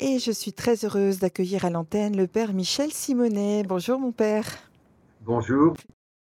Et 0.00 0.20
je 0.20 0.30
suis 0.30 0.52
très 0.52 0.84
heureuse 0.84 1.18
d'accueillir 1.18 1.64
à 1.64 1.70
l'antenne 1.70 2.16
le 2.16 2.28
Père 2.28 2.52
Michel 2.52 2.92
Simonet. 2.92 3.64
Bonjour 3.64 3.98
mon 3.98 4.12
Père. 4.12 4.44
Bonjour. 5.22 5.74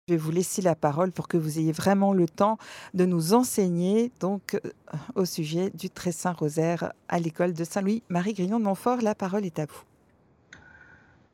Je 0.07 0.13
vais 0.13 0.19
vous 0.19 0.29
laisser 0.29 0.61
la 0.61 0.75
parole 0.75 1.11
pour 1.11 1.27
que 1.27 1.35
vous 1.35 1.57
ayez 1.57 1.71
vraiment 1.71 2.13
le 2.13 2.27
temps 2.27 2.59
de 2.93 3.05
nous 3.05 3.33
enseigner 3.33 4.11
donc 4.19 4.53
euh, 4.53 4.69
au 5.15 5.25
sujet 5.25 5.71
du 5.71 5.89
très 5.89 6.11
saint 6.11 6.33
rosaire 6.33 6.93
à 7.07 7.17
l'école 7.17 7.53
de 7.53 7.63
Saint-Louis. 7.63 8.03
Marie 8.07 8.33
Grillon 8.33 8.59
de 8.59 8.65
Montfort, 8.65 9.01
la 9.01 9.15
parole 9.15 9.45
est 9.45 9.57
à 9.57 9.65
vous. 9.65 9.81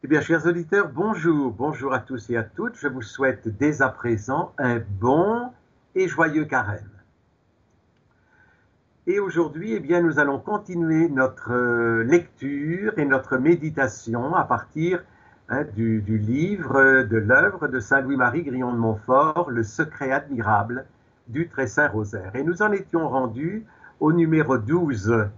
Eh 0.03 0.07
bien, 0.07 0.21
chers 0.21 0.45
auditeurs, 0.45 0.87
bonjour, 0.87 1.51
bonjour 1.51 1.93
à 1.93 1.99
tous 1.99 2.29
et 2.29 2.37
à 2.37 2.43
toutes. 2.43 2.77
Je 2.77 2.87
vous 2.87 3.01
souhaite 3.01 3.49
dès 3.57 3.81
à 3.81 3.89
présent 3.89 4.53
un 4.57 4.79
bon 4.79 5.51
et 5.95 6.07
joyeux 6.07 6.45
carême. 6.45 6.89
Et 9.07 9.19
aujourd'hui, 9.19 9.73
eh 9.73 10.01
nous 10.01 10.19
allons 10.19 10.37
continuer 10.37 11.09
notre 11.09 11.51
euh, 11.51 12.03
lecture 12.03 12.93
et 12.99 13.05
notre 13.05 13.37
méditation 13.37 14.35
à 14.35 14.43
partir 14.43 15.03
hein, 15.49 15.63
du, 15.75 16.03
du, 16.03 16.19
livre 16.19 17.01
de 17.01 17.17
l'œuvre 17.17 17.67
de 17.67 17.79
Saint 17.79 18.01
Louis-Marie 18.01 18.43
Grillon 18.43 18.71
de 18.71 18.77
Montfort, 18.77 19.49
Le 19.49 19.63
secret 19.63 20.11
admirable 20.11 20.85
du 21.29 21.47
très 21.49 21.65
saint 21.65 21.87
rosaire. 21.87 22.35
Et 22.35 22.43
nous 22.43 22.61
en 22.61 22.71
étions 22.71 23.09
rendus 23.09 23.65
au 23.99 24.13
numéro 24.13 24.59
12 24.59 25.29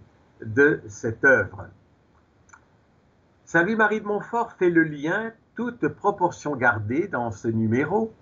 de 0.46 0.82
cette 0.90 1.24
œuvre. 1.24 1.68
Saint 3.46 3.64
Louis-Marie 3.64 4.02
de 4.02 4.06
Montfort 4.06 4.52
fait 4.52 4.72
le 4.72 4.84
lien, 4.84 5.32
toute 5.56 5.88
proportion 5.88 6.58
gardée 6.58 7.08
dans 7.08 7.32
ce 7.32 7.48
numéro, 7.48 8.14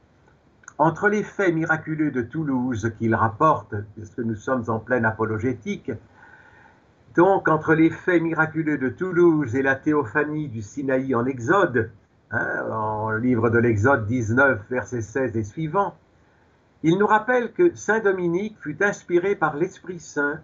entre 0.81 1.09
les 1.09 1.21
faits 1.21 1.53
miraculeux 1.53 2.09
de 2.09 2.23
Toulouse 2.23 2.91
qu'il 2.97 3.13
rapporte, 3.13 3.75
puisque 3.93 4.17
nous 4.17 4.35
sommes 4.35 4.63
en 4.67 4.79
pleine 4.79 5.05
apologétique, 5.05 5.91
donc 7.15 7.47
entre 7.47 7.75
les 7.75 7.91
faits 7.91 8.19
miraculeux 8.19 8.79
de 8.79 8.89
Toulouse 8.89 9.55
et 9.55 9.61
la 9.61 9.75
théophanie 9.75 10.47
du 10.47 10.63
Sinaï 10.63 11.13
en 11.13 11.25
Exode, 11.25 11.91
hein, 12.31 12.65
en 12.71 13.11
livre 13.11 13.51
de 13.51 13.59
l'Exode 13.59 14.07
19, 14.07 14.59
versets 14.71 15.03
16 15.03 15.37
et 15.37 15.43
suivants, 15.43 15.95
il 16.81 16.97
nous 16.97 17.05
rappelle 17.05 17.53
que 17.53 17.75
Saint 17.75 17.99
Dominique 17.99 18.57
fut 18.59 18.83
inspiré 18.83 19.35
par 19.35 19.57
l'Esprit 19.57 19.99
Saint 19.99 20.39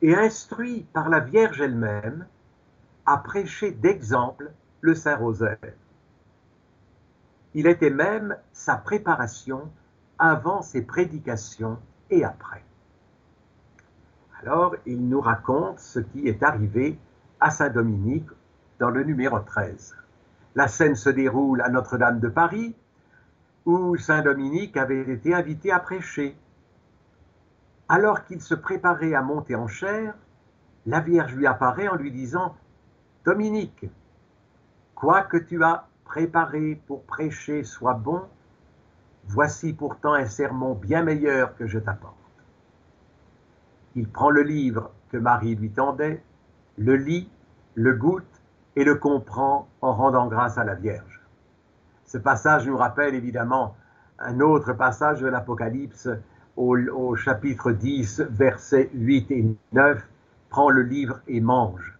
et 0.00 0.14
instruit 0.14 0.86
par 0.94 1.10
la 1.10 1.20
Vierge 1.20 1.60
elle-même 1.60 2.24
à 3.04 3.18
prêcher 3.18 3.70
d'exemple 3.70 4.50
le 4.80 4.94
Saint 4.94 5.16
Rosaire. 5.16 5.58
Il 7.54 7.66
était 7.66 7.90
même 7.90 8.36
sa 8.52 8.76
préparation 8.76 9.70
avant 10.18 10.62
ses 10.62 10.82
prédications 10.82 11.78
et 12.10 12.24
après. 12.24 12.64
Alors, 14.42 14.76
il 14.86 15.08
nous 15.08 15.20
raconte 15.20 15.78
ce 15.78 16.00
qui 16.00 16.28
est 16.28 16.42
arrivé 16.42 16.98
à 17.40 17.50
Saint-Dominique 17.50 18.28
dans 18.78 18.90
le 18.90 19.04
numéro 19.04 19.38
13. 19.38 19.96
La 20.54 20.68
scène 20.68 20.96
se 20.96 21.10
déroule 21.10 21.62
à 21.62 21.68
Notre-Dame 21.68 22.20
de 22.20 22.28
Paris, 22.28 22.74
où 23.64 23.96
Saint-Dominique 23.96 24.76
avait 24.76 25.00
été 25.10 25.34
invité 25.34 25.72
à 25.72 25.78
prêcher. 25.78 26.36
Alors 27.88 28.24
qu'il 28.24 28.40
se 28.40 28.54
préparait 28.54 29.14
à 29.14 29.22
monter 29.22 29.54
en 29.54 29.68
chair, 29.68 30.14
la 30.86 31.00
Vierge 31.00 31.34
lui 31.34 31.46
apparaît 31.46 31.88
en 31.88 31.94
lui 31.94 32.10
disant 32.10 32.54
Dominique, 33.24 33.86
quoi 34.94 35.22
que 35.22 35.38
tu 35.38 35.62
as 35.64 35.86
préparé 36.04 36.80
pour 36.86 37.04
prêcher 37.04 37.64
soit 37.64 37.94
bon, 37.94 38.22
voici 39.26 39.72
pourtant 39.72 40.14
un 40.14 40.26
sermon 40.26 40.74
bien 40.74 41.02
meilleur 41.02 41.56
que 41.56 41.66
je 41.66 41.78
t'apporte. 41.78 42.14
Il 43.96 44.08
prend 44.08 44.30
le 44.30 44.42
livre 44.42 44.90
que 45.10 45.16
Marie 45.16 45.54
lui 45.54 45.70
tendait, 45.70 46.22
le 46.76 46.96
lit, 46.96 47.28
le 47.74 47.94
goûte 47.94 48.42
et 48.76 48.84
le 48.84 48.96
comprend 48.96 49.68
en 49.80 49.92
rendant 49.92 50.26
grâce 50.26 50.58
à 50.58 50.64
la 50.64 50.74
Vierge. 50.74 51.20
Ce 52.04 52.18
passage 52.18 52.66
nous 52.66 52.76
rappelle 52.76 53.14
évidemment 53.14 53.76
un 54.18 54.40
autre 54.40 54.72
passage 54.72 55.20
de 55.20 55.26
l'Apocalypse 55.26 56.08
au, 56.56 56.76
au, 56.76 57.16
chapitre 57.16 57.72
10, 57.72 58.20
versets 58.30 58.90
8 58.94 59.30
et 59.30 59.56
9. 59.72 60.08
Prends 60.50 60.70
le 60.70 60.82
livre 60.82 61.20
et 61.26 61.40
mange. 61.40 61.93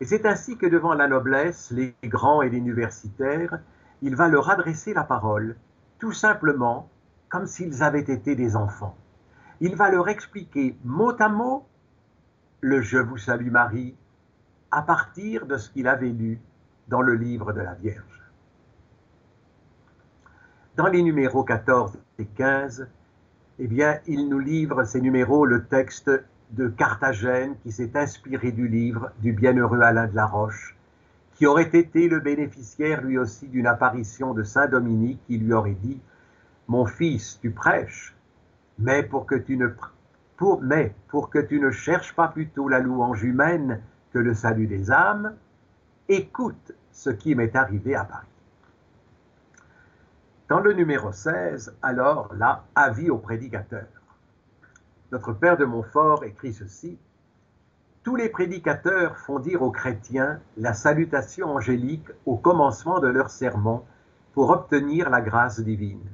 Et 0.00 0.06
c'est 0.06 0.24
ainsi 0.24 0.56
que 0.56 0.66
devant 0.66 0.94
la 0.94 1.08
noblesse, 1.08 1.70
les 1.70 1.94
grands 2.04 2.40
et 2.40 2.48
l'universitaire, 2.48 3.60
il 4.00 4.16
va 4.16 4.28
leur 4.28 4.48
adresser 4.48 4.94
la 4.94 5.04
parole, 5.04 5.56
tout 5.98 6.12
simplement 6.12 6.88
comme 7.28 7.46
s'ils 7.46 7.82
avaient 7.82 8.00
été 8.00 8.34
des 8.34 8.56
enfants. 8.56 8.96
Il 9.60 9.76
va 9.76 9.90
leur 9.90 10.08
expliquer 10.08 10.76
mot 10.84 11.14
à 11.20 11.28
mot 11.28 11.66
le 12.62 12.80
Je 12.80 12.98
vous 12.98 13.18
salue 13.18 13.50
Marie 13.50 13.94
à 14.70 14.82
partir 14.82 15.46
de 15.46 15.58
ce 15.58 15.70
qu'il 15.70 15.86
avait 15.86 16.08
lu 16.08 16.40
dans 16.88 17.02
le 17.02 17.14
livre 17.14 17.52
de 17.52 17.60
la 17.60 17.74
Vierge. 17.74 18.04
Dans 20.76 20.86
les 20.86 21.02
numéros 21.02 21.44
14 21.44 21.98
et 22.18 22.24
15, 22.24 22.88
eh 23.58 23.66
bien, 23.66 23.98
il 24.06 24.28
nous 24.28 24.38
livre 24.38 24.84
ces 24.84 25.00
numéros 25.00 25.44
le 25.44 25.66
texte 25.66 26.10
de 26.52 26.68
Carthagène 26.68 27.56
qui 27.62 27.72
s'est 27.72 27.96
inspiré 27.96 28.52
du 28.52 28.68
livre 28.68 29.10
du 29.20 29.32
bienheureux 29.32 29.80
Alain 29.80 30.06
de 30.06 30.16
la 30.16 30.26
Roche, 30.26 30.76
qui 31.34 31.46
aurait 31.46 31.70
été 31.72 32.08
le 32.08 32.20
bénéficiaire 32.20 33.02
lui 33.02 33.18
aussi 33.18 33.46
d'une 33.46 33.66
apparition 33.66 34.34
de 34.34 34.42
Saint 34.42 34.66
Dominique 34.66 35.20
qui 35.26 35.38
lui 35.38 35.52
aurait 35.52 35.76
dit 35.80 36.00
Mon 36.68 36.86
fils, 36.86 37.38
tu 37.40 37.50
prêches, 37.50 38.14
mais 38.78 39.02
pour 39.02 39.26
que 39.26 39.36
tu 39.36 39.56
ne 39.56 39.68
mais 40.62 40.94
pour 41.08 41.28
que 41.28 41.38
tu 41.38 41.60
ne 41.60 41.70
cherches 41.70 42.14
pas 42.14 42.28
plutôt 42.28 42.68
la 42.68 42.78
louange 42.78 43.22
humaine 43.22 43.80
que 44.12 44.18
le 44.18 44.32
salut 44.32 44.66
des 44.66 44.90
âmes, 44.90 45.34
écoute 46.08 46.72
ce 46.90 47.10
qui 47.10 47.34
m'est 47.34 47.54
arrivé 47.54 47.94
à 47.94 48.04
Paris. 48.04 48.26
Dans 50.48 50.60
le 50.60 50.72
numéro 50.72 51.12
16, 51.12 51.76
alors 51.82 52.34
là, 52.34 52.64
avis 52.74 53.10
au 53.10 53.18
prédicateur 53.18 53.84
notre 55.12 55.32
Père 55.32 55.56
de 55.56 55.64
Montfort 55.64 56.24
écrit 56.24 56.52
ceci. 56.52 56.98
Tous 58.04 58.14
les 58.16 58.28
prédicateurs 58.28 59.18
font 59.18 59.40
dire 59.40 59.62
aux 59.62 59.72
chrétiens 59.72 60.40
la 60.56 60.72
salutation 60.72 61.48
angélique 61.48 62.08
au 62.26 62.36
commencement 62.36 63.00
de 63.00 63.08
leur 63.08 63.28
sermon 63.28 63.82
pour 64.32 64.50
obtenir 64.50 65.10
la 65.10 65.20
grâce 65.20 65.60
divine. 65.60 66.08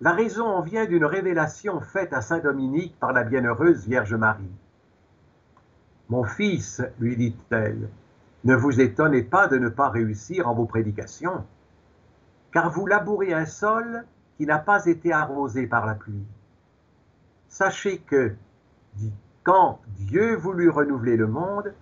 La 0.00 0.12
raison 0.12 0.46
en 0.46 0.62
vient 0.62 0.86
d'une 0.86 1.04
révélation 1.04 1.80
faite 1.80 2.12
à 2.12 2.20
Saint 2.20 2.40
Dominique 2.40 2.98
par 2.98 3.12
la 3.12 3.22
bienheureuse 3.22 3.86
Vierge 3.86 4.14
Marie. 4.14 4.50
Mon 6.08 6.24
fils, 6.24 6.82
lui 6.98 7.16
dit-elle, 7.16 7.88
ne 8.42 8.56
vous 8.56 8.80
étonnez 8.80 9.22
pas 9.22 9.46
de 9.46 9.58
ne 9.58 9.68
pas 9.68 9.90
réussir 9.90 10.48
en 10.48 10.54
vos 10.54 10.64
prédications, 10.66 11.44
car 12.52 12.70
vous 12.70 12.86
labourez 12.86 13.32
un 13.32 13.46
sol 13.46 14.04
qui 14.36 14.46
n'a 14.46 14.58
pas 14.58 14.86
été 14.86 15.12
arrosé 15.12 15.66
par 15.66 15.86
la 15.86 15.94
pluie 15.94 16.26
sachez 17.50 17.98
que 17.98 18.34
quand 19.42 19.80
Dieu 19.98 20.36
voulut 20.36 20.70
renouveler 20.70 21.16
le 21.16 21.26
monde, 21.26 21.74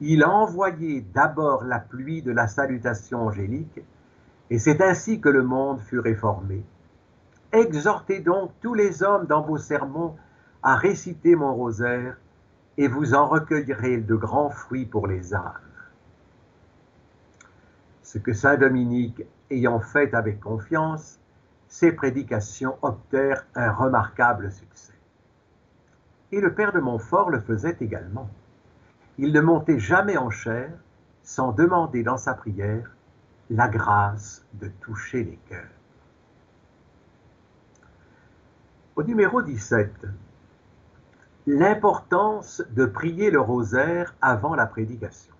il 0.00 0.22
a 0.22 0.30
envoyé 0.30 1.02
d'abord 1.02 1.64
la 1.64 1.80
pluie 1.80 2.22
de 2.22 2.32
la 2.32 2.46
salutation 2.46 3.26
angélique, 3.26 3.80
et 4.48 4.58
c'est 4.58 4.80
ainsi 4.80 5.20
que 5.20 5.28
le 5.28 5.42
monde 5.42 5.80
fut 5.80 5.98
réformé. 5.98 6.64
Exhortez 7.52 8.20
donc 8.20 8.52
tous 8.62 8.74
les 8.74 9.02
hommes 9.02 9.26
dans 9.26 9.42
vos 9.42 9.58
sermons 9.58 10.16
à 10.62 10.76
réciter 10.76 11.34
mon 11.34 11.54
rosaire, 11.54 12.16
et 12.76 12.86
vous 12.86 13.14
en 13.14 13.26
recueillerez 13.26 13.98
de 13.98 14.14
grands 14.14 14.50
fruits 14.50 14.86
pour 14.86 15.08
les 15.08 15.34
âmes. 15.34 15.52
Ce 18.02 18.18
que 18.18 18.32
Saint 18.32 18.56
Dominique 18.56 19.22
ayant 19.50 19.80
fait 19.80 20.14
avec 20.14 20.40
confiance, 20.40 21.18
ses 21.66 21.92
prédications 21.92 22.76
obtinrent 22.82 23.44
un 23.54 23.72
remarquable 23.72 24.52
succès. 24.52 24.97
Et 26.32 26.40
le 26.40 26.54
père 26.54 26.72
de 26.72 26.80
Montfort 26.80 27.30
le 27.30 27.40
faisait 27.40 27.76
également. 27.80 28.28
Il 29.18 29.32
ne 29.32 29.40
montait 29.40 29.78
jamais 29.78 30.16
en 30.16 30.30
chair 30.30 30.70
sans 31.22 31.52
demander 31.52 32.02
dans 32.02 32.18
sa 32.18 32.34
prière 32.34 32.90
la 33.50 33.68
grâce 33.68 34.44
de 34.54 34.68
toucher 34.80 35.24
les 35.24 35.38
cœurs. 35.48 35.70
Au 38.96 39.02
numéro 39.02 39.42
17, 39.42 39.90
l'importance 41.46 42.62
de 42.70 42.84
prier 42.84 43.30
le 43.30 43.40
rosaire 43.40 44.14
avant 44.20 44.54
la 44.54 44.66
prédication. 44.66 45.34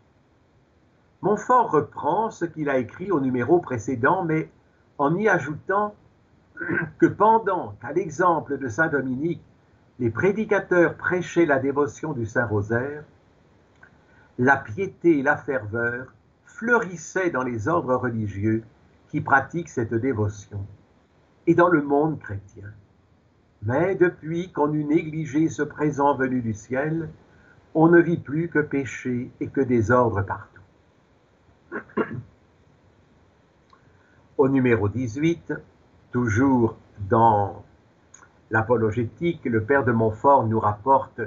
Montfort 1.21 1.71
reprend 1.71 2.31
ce 2.31 2.45
qu'il 2.45 2.71
a 2.71 2.79
écrit 2.79 3.11
au 3.11 3.21
numéro 3.21 3.59
précédent, 3.59 4.25
mais 4.25 4.51
en 4.97 5.17
y 5.17 5.29
ajoutant 5.29 5.95
que 6.99 7.07
pendant 7.07 7.75
qu'à 7.81 7.93
l'exemple 7.93 8.59
de 8.59 8.69
Saint 8.69 8.89
Dominique, 8.89 9.43
les 9.99 10.11
prédicateurs 10.11 10.97
prêchaient 10.97 11.47
la 11.47 11.59
dévotion 11.59 12.13
du 12.13 12.25
Saint-Rosaire, 12.25 13.05
la 14.39 14.57
piété 14.57 15.19
et 15.19 15.23
la 15.23 15.37
ferveur 15.37 16.13
fleurissaient 16.45 17.31
dans 17.31 17.43
les 17.43 17.67
ordres 17.67 17.97
religieux 17.97 18.63
qui 19.09 19.21
pratiquent 19.21 19.69
cette 19.69 19.95
dévotion 19.95 20.65
et 21.47 21.55
dans 21.55 21.69
le 21.69 21.83
monde 21.83 22.21
chrétien. 22.21 22.71
Mais 23.63 23.97
depuis 23.97 24.53
qu'on 24.53 24.73
eut 24.73 24.85
négligé 24.85 25.49
ce 25.49 25.63
présent 25.63 26.15
venu 26.15 26.43
du 26.43 26.55
ciel, 26.55 27.09
on 27.75 27.89
ne 27.89 28.01
vit 28.01 28.19
plus 28.19 28.49
que 28.49 28.61
péché 28.61 29.31
et 29.41 29.49
que 29.49 29.61
désordre 29.61 30.23
partout. 30.23 30.63
Au 34.39 34.49
numéro 34.49 34.89
18, 34.89 35.55
toujours 36.13 36.77
dans 37.11 37.65
l'apologétique, 38.51 39.45
le 39.45 39.63
père 39.63 39.85
de 39.85 39.93
Montfort 39.93 40.47
nous 40.47 40.61
rapporte 40.61 41.21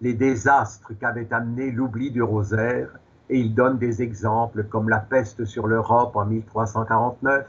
les 0.00 0.14
désastres 0.14 0.92
qu'avait 0.98 1.32
amené 1.32 1.70
l'oubli 1.70 2.10
du 2.10 2.22
rosaire 2.22 2.88
et 3.28 3.38
il 3.38 3.54
donne 3.54 3.78
des 3.78 4.02
exemples 4.02 4.64
comme 4.64 4.88
la 4.88 4.98
peste 4.98 5.44
sur 5.44 5.66
l'Europe 5.66 6.16
en 6.16 6.24
1349, 6.26 7.46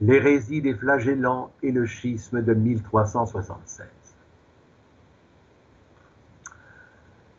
l'hérésie 0.00 0.62
des 0.62 0.74
flagellants 0.74 1.50
et 1.62 1.72
le 1.72 1.86
schisme 1.86 2.42
de 2.42 2.54
1376. 2.54 3.86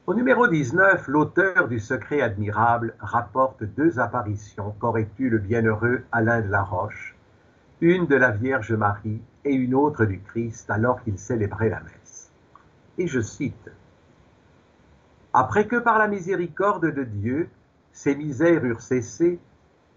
Au 0.08 0.14
numéro 0.14 0.48
19, 0.48 1.08
l'auteur 1.08 1.68
du 1.68 1.80
Secret 1.80 2.22
admirable 2.22 2.94
rapporte 3.00 3.64
deux 3.64 4.00
apparitions 4.00 4.76
qu'aurait 4.80 5.10
eues 5.18 5.30
le 5.30 5.40
bienheureux 5.40 6.04
Alain 6.12 6.42
de 6.42 6.50
la 6.50 6.62
Roche, 6.62 7.15
une 7.82 8.08
de 8.08 8.16
la 8.16 8.32
Vierge 8.32 8.72
Marie 8.74 9.22
et 9.44 9.54
une 9.54 9.76
autre 9.76 10.06
du 10.06 10.22
Christ 10.22 10.70
alors 10.70 11.04
qu'il 11.04 11.20
célébrait 11.20 11.70
la 11.70 11.82
messe. 11.82 12.32
Et 12.98 13.08
je 13.08 13.20
cite 13.20 13.70
Après 15.34 15.68
que 15.68 15.76
par 15.76 15.98
la 15.98 16.08
miséricorde 16.08 16.94
de 16.94 17.04
Dieu, 17.04 17.50
ces 17.92 18.16
misères 18.16 18.64
eurent 18.64 18.82
cessé, 18.82 19.40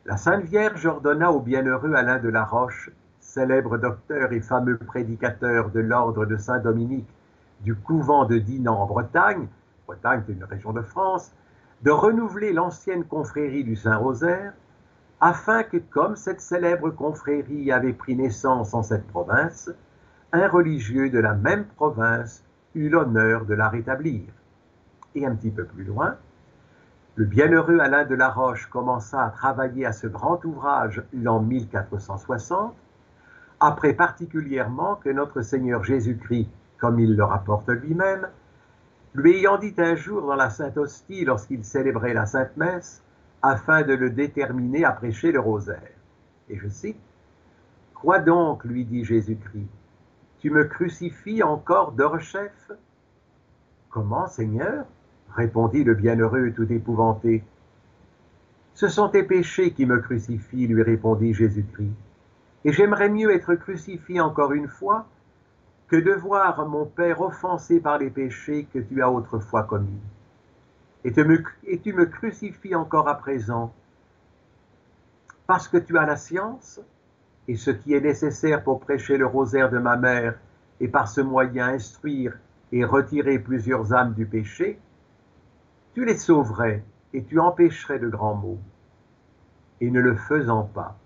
la 0.06 0.16
Sainte 0.16 0.44
Vierge 0.44 0.86
ordonna 0.86 1.30
au 1.30 1.40
bienheureux 1.40 1.94
Alain 1.94 2.18
de 2.18 2.28
la 2.28 2.44
Roche, 2.44 2.90
célèbre 3.20 3.78
docteur 3.78 4.32
et 4.32 4.40
fameux 4.40 4.78
prédicateur 4.78 5.70
de 5.70 5.80
l'ordre 5.80 6.26
de 6.26 6.36
Saint-Dominique 6.36 7.08
du 7.60 7.74
couvent 7.74 8.24
de 8.24 8.38
Dinan 8.38 8.74
en 8.74 8.86
Bretagne, 8.86 9.46
Bretagne 9.86 10.22
est 10.28 10.44
région 10.44 10.72
de 10.72 10.82
France, 10.82 11.32
de 11.82 11.90
renouveler 11.90 12.52
l'ancienne 12.52 13.04
confrérie 13.04 13.64
du 13.64 13.76
Saint-Rosaire, 13.76 14.52
afin 15.20 15.62
que, 15.62 15.76
comme 15.76 16.16
cette 16.16 16.40
célèbre 16.40 16.90
confrérie 16.90 17.72
avait 17.72 17.92
pris 17.92 18.14
naissance 18.14 18.74
en 18.74 18.82
cette 18.82 19.06
province, 19.08 19.70
un 20.32 20.48
religieux 20.48 21.10
de 21.10 21.18
la 21.18 21.34
même 21.34 21.64
province 21.64 22.44
eut 22.74 22.88
l'honneur 22.88 23.44
de 23.44 23.54
la 23.54 23.68
rétablir. 23.68 24.22
Et 25.14 25.26
un 25.26 25.34
petit 25.34 25.50
peu 25.50 25.64
plus 25.64 25.84
loin, 25.84 26.16
le 27.16 27.24
bienheureux 27.24 27.80
Alain 27.80 28.04
de 28.04 28.14
la 28.14 28.28
Roche 28.28 28.66
commença 28.66 29.24
à 29.24 29.30
travailler 29.30 29.84
à 29.86 29.92
ce 29.92 30.06
grand 30.06 30.44
ouvrage 30.44 31.02
l'an 31.12 31.40
1460, 31.40 32.76
après 33.58 33.92
particulièrement 33.92 34.94
que 34.96 35.08
notre 35.08 35.42
Seigneur 35.42 35.82
Jésus-Christ, 35.82 36.48
comme 36.78 37.00
il 37.00 37.16
le 37.16 37.24
rapporte 37.24 37.68
lui-même, 37.70 38.28
lui 39.14 39.38
ayant 39.38 39.58
dit 39.58 39.74
un 39.78 39.96
jour 39.96 40.22
dans 40.22 40.36
la 40.36 40.50
Sainte 40.50 40.76
Hostie 40.76 41.24
lorsqu'il 41.24 41.64
célébrait 41.64 42.14
la 42.14 42.26
Sainte 42.26 42.56
Messe, 42.56 43.02
afin 43.42 43.82
de 43.82 43.94
le 43.94 44.10
déterminer 44.10 44.84
à 44.84 44.92
prêcher 44.92 45.32
le 45.32 45.40
rosaire. 45.40 45.92
Et 46.48 46.58
je 46.58 46.68
cite, 46.68 46.98
Quoi 47.94 48.20
donc, 48.20 48.64
lui 48.64 48.84
dit 48.84 49.04
Jésus-Christ, 49.04 49.68
tu 50.38 50.50
me 50.50 50.64
crucifies 50.64 51.42
encore 51.42 51.92
d'or-chef 51.92 52.70
Comment, 53.90 54.28
Seigneur? 54.28 54.84
répondit 55.34 55.84
le 55.84 55.94
bienheureux 55.94 56.52
tout 56.52 56.70
épouvanté. 56.72 57.44
Ce 58.74 58.88
sont 58.88 59.08
tes 59.08 59.24
péchés 59.24 59.72
qui 59.72 59.86
me 59.86 59.98
crucifient, 59.98 60.68
lui 60.68 60.82
répondit 60.82 61.34
Jésus-Christ, 61.34 61.94
et 62.64 62.72
j'aimerais 62.72 63.08
mieux 63.08 63.34
être 63.34 63.54
crucifié 63.56 64.20
encore 64.20 64.52
une 64.52 64.68
fois 64.68 65.06
que 65.88 65.96
de 65.96 66.12
voir 66.12 66.66
mon 66.68 66.84
Père 66.86 67.20
offensé 67.20 67.80
par 67.80 67.98
les 67.98 68.10
péchés 68.10 68.68
que 68.72 68.78
tu 68.78 69.02
as 69.02 69.10
autrefois 69.10 69.64
commis. 69.64 70.00
Et, 71.04 71.12
tu 71.12 71.92
me 71.92 72.04
crucifies 72.06 72.74
encore 72.74 73.08
à 73.08 73.16
présent 73.16 73.72
parce 75.46 75.68
que 75.68 75.78
tu 75.78 75.96
as 75.96 76.04
la 76.04 76.16
science 76.16 76.80
et 77.46 77.56
ce 77.56 77.70
qui 77.70 77.94
est 77.94 78.00
nécessaire 78.00 78.62
pour 78.62 78.80
prêcher 78.80 79.16
le 79.16 79.26
rosaire 79.26 79.70
de 79.70 79.78
ma 79.78 79.96
mère 79.96 80.34
et 80.80 80.88
par 80.88 81.08
ce 81.08 81.20
moyen 81.20 81.68
instruire 81.68 82.38
et 82.72 82.84
retirer 82.84 83.38
plusieurs 83.38 83.94
âmes 83.94 84.12
du 84.12 84.26
péché, 84.26 84.78
tu 85.94 86.04
les 86.04 86.18
sauverais 86.18 86.84
et 87.14 87.24
tu 87.24 87.40
empêcherais 87.40 87.98
de 87.98 88.08
grands 88.08 88.34
maux. 88.34 88.58
Et 89.80 89.90
ne 89.90 90.00
le 90.00 90.16
faisant 90.16 90.64
pas, 90.64 90.98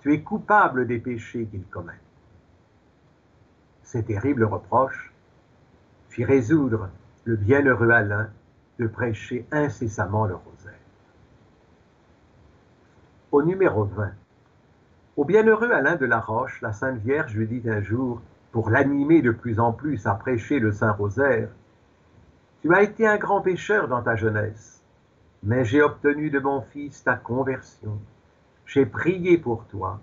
tu 0.00 0.14
es 0.14 0.22
coupable 0.22 0.86
des 0.86 0.98
péchés 0.98 1.46
qu'ils 1.46 1.66
commettent 1.66 2.02
ces 3.92 4.02
terribles 4.02 4.44
reproches 4.44 5.12
fit 6.08 6.24
résoudre 6.24 6.88
le 7.24 7.36
bienheureux 7.36 7.90
Alain 7.90 8.30
de 8.78 8.86
prêcher 8.86 9.46
incessamment 9.52 10.26
le 10.26 10.34
rosaire. 10.34 10.72
Au 13.30 13.42
numéro 13.42 13.84
20, 13.84 14.12
au 15.16 15.24
bienheureux 15.24 15.70
Alain 15.70 15.96
de 15.96 16.06
la 16.06 16.20
Roche, 16.20 16.60
la 16.62 16.72
Sainte 16.72 16.98
Vierge 16.98 17.34
lui 17.34 17.46
dit 17.46 17.68
un 17.68 17.82
jour, 17.82 18.22
pour 18.50 18.70
l'animer 18.70 19.20
de 19.20 19.30
plus 19.30 19.60
en 19.60 19.72
plus 19.72 20.06
à 20.06 20.14
prêcher 20.14 20.58
le 20.58 20.72
Saint 20.72 20.92
Rosaire, 20.92 21.48
Tu 22.62 22.72
as 22.74 22.82
été 22.82 23.06
un 23.06 23.16
grand 23.16 23.40
pécheur 23.40 23.88
dans 23.88 24.02
ta 24.02 24.16
jeunesse, 24.16 24.82
mais 25.42 25.64
j'ai 25.64 25.82
obtenu 25.82 26.30
de 26.30 26.38
mon 26.38 26.62
Fils 26.62 27.02
ta 27.02 27.16
conversion. 27.16 27.98
J'ai 28.66 28.86
prié 28.86 29.36
pour 29.36 29.64
toi, 29.66 30.00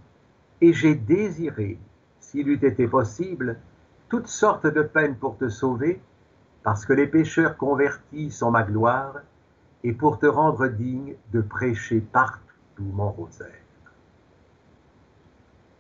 et 0.61 0.73
j'ai 0.73 0.93
désiré, 0.93 1.79
s'il 2.19 2.49
eût 2.49 2.65
été 2.65 2.87
possible, 2.87 3.57
toutes 4.09 4.27
sortes 4.27 4.67
de 4.67 4.81
peines 4.81 5.15
pour 5.15 5.37
te 5.37 5.49
sauver, 5.49 6.01
parce 6.69 6.85
que 6.85 6.93
les 6.93 7.07
pécheurs 7.07 7.57
convertis 7.57 8.29
sont 8.29 8.51
ma 8.51 8.61
gloire, 8.61 9.21
et 9.83 9.91
pour 9.91 10.19
te 10.19 10.27
rendre 10.27 10.67
digne 10.67 11.15
de 11.33 11.41
prêcher 11.41 11.99
partout 11.99 12.83
mon 12.93 13.09
rosaire. 13.09 13.65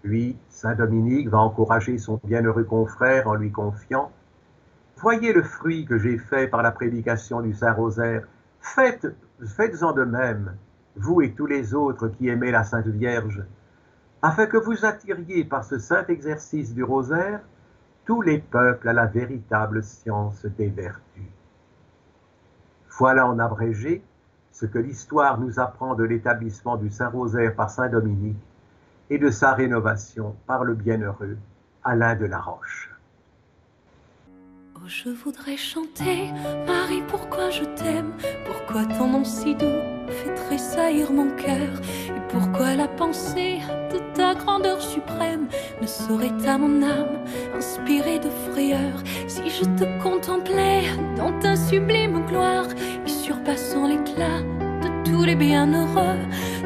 Puis, 0.01 0.35
Saint 0.49 0.73
Dominique 0.73 1.29
va 1.29 1.37
encourager 1.37 1.99
son 1.99 2.19
bienheureux 2.23 2.63
confrère 2.63 3.27
en 3.27 3.35
lui 3.35 3.51
confiant 3.51 4.11
Voyez 4.97 5.31
le 5.31 5.43
fruit 5.43 5.85
que 5.85 5.99
j'ai 5.99 6.17
fait 6.17 6.47
par 6.47 6.63
la 6.63 6.71
prédication 6.71 7.41
du 7.41 7.53
Saint 7.53 7.73
Rosaire. 7.73 8.27
Faites, 8.59 9.15
faites-en 9.45 9.91
de 9.93 10.05
même, 10.05 10.55
vous 10.95 11.21
et 11.21 11.33
tous 11.33 11.45
les 11.45 11.75
autres 11.75 12.07
qui 12.07 12.29
aimez 12.29 12.49
la 12.49 12.63
Sainte 12.63 12.87
Vierge, 12.87 13.43
afin 14.23 14.47
que 14.47 14.57
vous 14.57 14.85
attiriez 14.85 15.43
par 15.43 15.63
ce 15.65 15.77
saint 15.77 16.07
exercice 16.07 16.73
du 16.73 16.83
Rosaire 16.83 17.41
tous 18.09 18.23
les 18.23 18.39
peuples 18.39 18.89
à 18.89 18.93
la 18.93 19.05
véritable 19.05 19.83
science 19.83 20.43
des 20.57 20.69
vertus. 20.69 21.29
Voilà 22.97 23.27
en 23.27 23.37
abrégé 23.37 24.01
ce 24.51 24.65
que 24.65 24.79
l'histoire 24.79 25.39
nous 25.39 25.59
apprend 25.59 25.93
de 25.93 26.03
l'établissement 26.03 26.75
du 26.75 26.89
Saint-Rosaire 26.89 27.53
par 27.53 27.69
Saint 27.69 27.87
Dominique 27.87 28.41
et 29.11 29.19
de 29.19 29.29
sa 29.29 29.53
rénovation 29.53 30.35
par 30.47 30.63
le 30.63 30.73
bienheureux 30.73 31.37
Alain 31.83 32.15
de 32.15 32.25
la 32.25 32.39
Roche. 32.39 32.89
Oh, 34.75 34.87
je 34.87 35.09
voudrais 35.09 35.57
chanter, 35.57 36.31
Marie, 36.65 37.03
pourquoi 37.09 37.51
je 37.51 37.63
t'aime, 37.63 38.13
pourquoi 38.47 38.85
ton 38.85 39.07
nom 39.07 39.23
si 39.23 39.53
doux? 39.53 39.98
Fait 40.09 40.33
tressaillir 40.33 41.11
mon 41.11 41.29
cœur, 41.31 41.81
et 42.07 42.21
pourquoi 42.29 42.75
la 42.75 42.87
pensée 42.87 43.59
de 43.91 43.99
ta 44.13 44.35
grandeur 44.35 44.81
suprême 44.81 45.47
ne 45.81 45.87
saurait 45.87 46.47
à 46.47 46.57
mon 46.57 46.83
âme 46.83 47.23
inspirer 47.55 48.19
de 48.19 48.29
frayeur? 48.51 49.03
Si 49.27 49.49
je 49.49 49.63
te 49.63 50.03
contemplais 50.03 50.83
dans 51.15 51.37
ta 51.39 51.55
sublime 51.55 52.25
gloire 52.27 52.67
et 53.05 53.09
surpassant 53.09 53.87
l'éclat 53.87 54.41
de 54.81 55.09
tous 55.09 55.23
les 55.23 55.35
bienheureux 55.35 56.19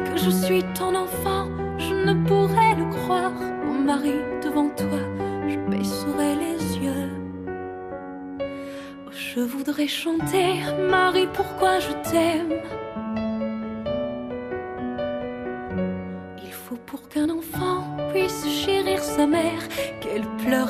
que 0.04 0.16
je 0.16 0.30
suis 0.30 0.62
ton 0.74 0.94
enfant, 0.94 1.48
je 1.78 1.94
ne 1.94 2.14
pourrais 2.26 2.74
le 2.76 2.86
croire, 2.90 3.32
mon 3.64 3.80
mari 3.84 4.14
devant 4.42 4.68
toi, 4.68 5.00
je 5.48 5.58
baisserai 5.70 6.36
les 6.36 6.78
yeux. 6.78 7.10
Oh, 9.06 9.10
je 9.10 9.40
voudrais 9.40 9.88
chanter, 9.88 10.62
Marie, 10.88 11.28
pourquoi 11.32 11.78
je 11.80 11.92
t'aime? 12.10 12.60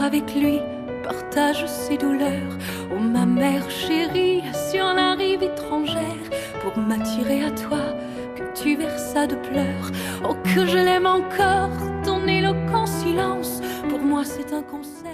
Avec 0.05 0.35
lui, 0.35 0.61
partage 1.03 1.67
ses 1.67 1.97
douleurs. 1.97 2.59
Oh 2.93 2.99
ma 2.99 3.25
mère 3.25 3.69
chérie, 3.71 4.43
sur 4.53 4.85
la 4.85 5.15
rive 5.15 5.43
étrangère, 5.43 6.29
pour 6.63 6.77
m'attirer 6.77 7.43
à 7.43 7.51
toi, 7.51 7.81
que 8.37 8.43
tu 8.53 8.77
versas 8.77 9.27
de 9.27 9.37
pleurs. 9.37 9.91
Oh 10.29 10.35
que 10.45 10.67
je 10.67 10.77
l'aime 10.77 11.07
encore, 11.07 11.71
ton 12.05 12.27
éloquent 12.27 12.85
silence, 12.85 13.63
pour 13.89 14.01
moi 14.01 14.25
c'est 14.25 14.53
un 14.53 14.63
concert. 14.63 15.11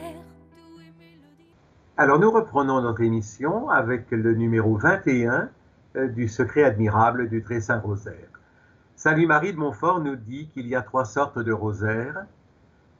Alors 1.96 2.18
nous 2.18 2.30
reprenons 2.32 2.80
notre 2.80 3.02
émission 3.02 3.70
avec 3.70 4.10
le 4.10 4.34
numéro 4.34 4.76
21 4.76 5.50
euh, 5.96 6.08
du 6.08 6.26
Secret 6.26 6.64
admirable 6.64 7.28
du 7.28 7.42
Très 7.42 7.60
Saint 7.60 7.78
Rosaire. 7.78 8.40
Salut 8.96 9.28
Marie 9.28 9.52
de 9.52 9.58
Montfort 9.58 10.00
nous 10.00 10.16
dit 10.16 10.48
qu'il 10.48 10.66
y 10.66 10.74
a 10.74 10.82
trois 10.82 11.04
sortes 11.04 11.38
de 11.38 11.52
rosaires. 11.52 12.24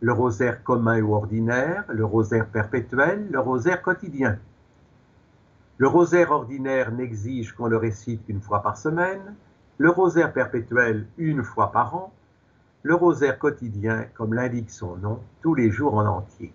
Le 0.00 0.12
rosaire 0.12 0.62
commun 0.62 1.00
ou 1.00 1.14
ordinaire, 1.14 1.84
le 1.88 2.04
rosaire 2.04 2.46
perpétuel, 2.46 3.28
le 3.30 3.40
rosaire 3.40 3.82
quotidien. 3.82 4.38
Le 5.78 5.88
rosaire 5.88 6.30
ordinaire 6.30 6.92
n'exige 6.92 7.52
qu'on 7.52 7.66
le 7.66 7.76
récite 7.76 8.24
qu'une 8.26 8.40
fois 8.40 8.62
par 8.62 8.76
semaine, 8.76 9.34
le 9.78 9.90
rosaire 9.90 10.32
perpétuel 10.32 11.06
une 11.18 11.42
fois 11.42 11.72
par 11.72 11.94
an, 11.94 12.12
le 12.82 12.94
rosaire 12.94 13.38
quotidien, 13.38 14.06
comme 14.14 14.34
l'indique 14.34 14.70
son 14.70 14.96
nom, 14.96 15.20
tous 15.42 15.54
les 15.54 15.70
jours 15.70 15.94
en 15.94 16.06
entier. 16.06 16.52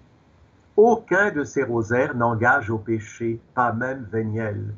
Aucun 0.78 1.32
de 1.32 1.44
ces 1.44 1.64
rosaires 1.64 2.16
n'engage 2.16 2.70
au 2.70 2.78
péché, 2.78 3.40
pas 3.54 3.72
même 3.74 4.06
Véniel. 4.12 4.74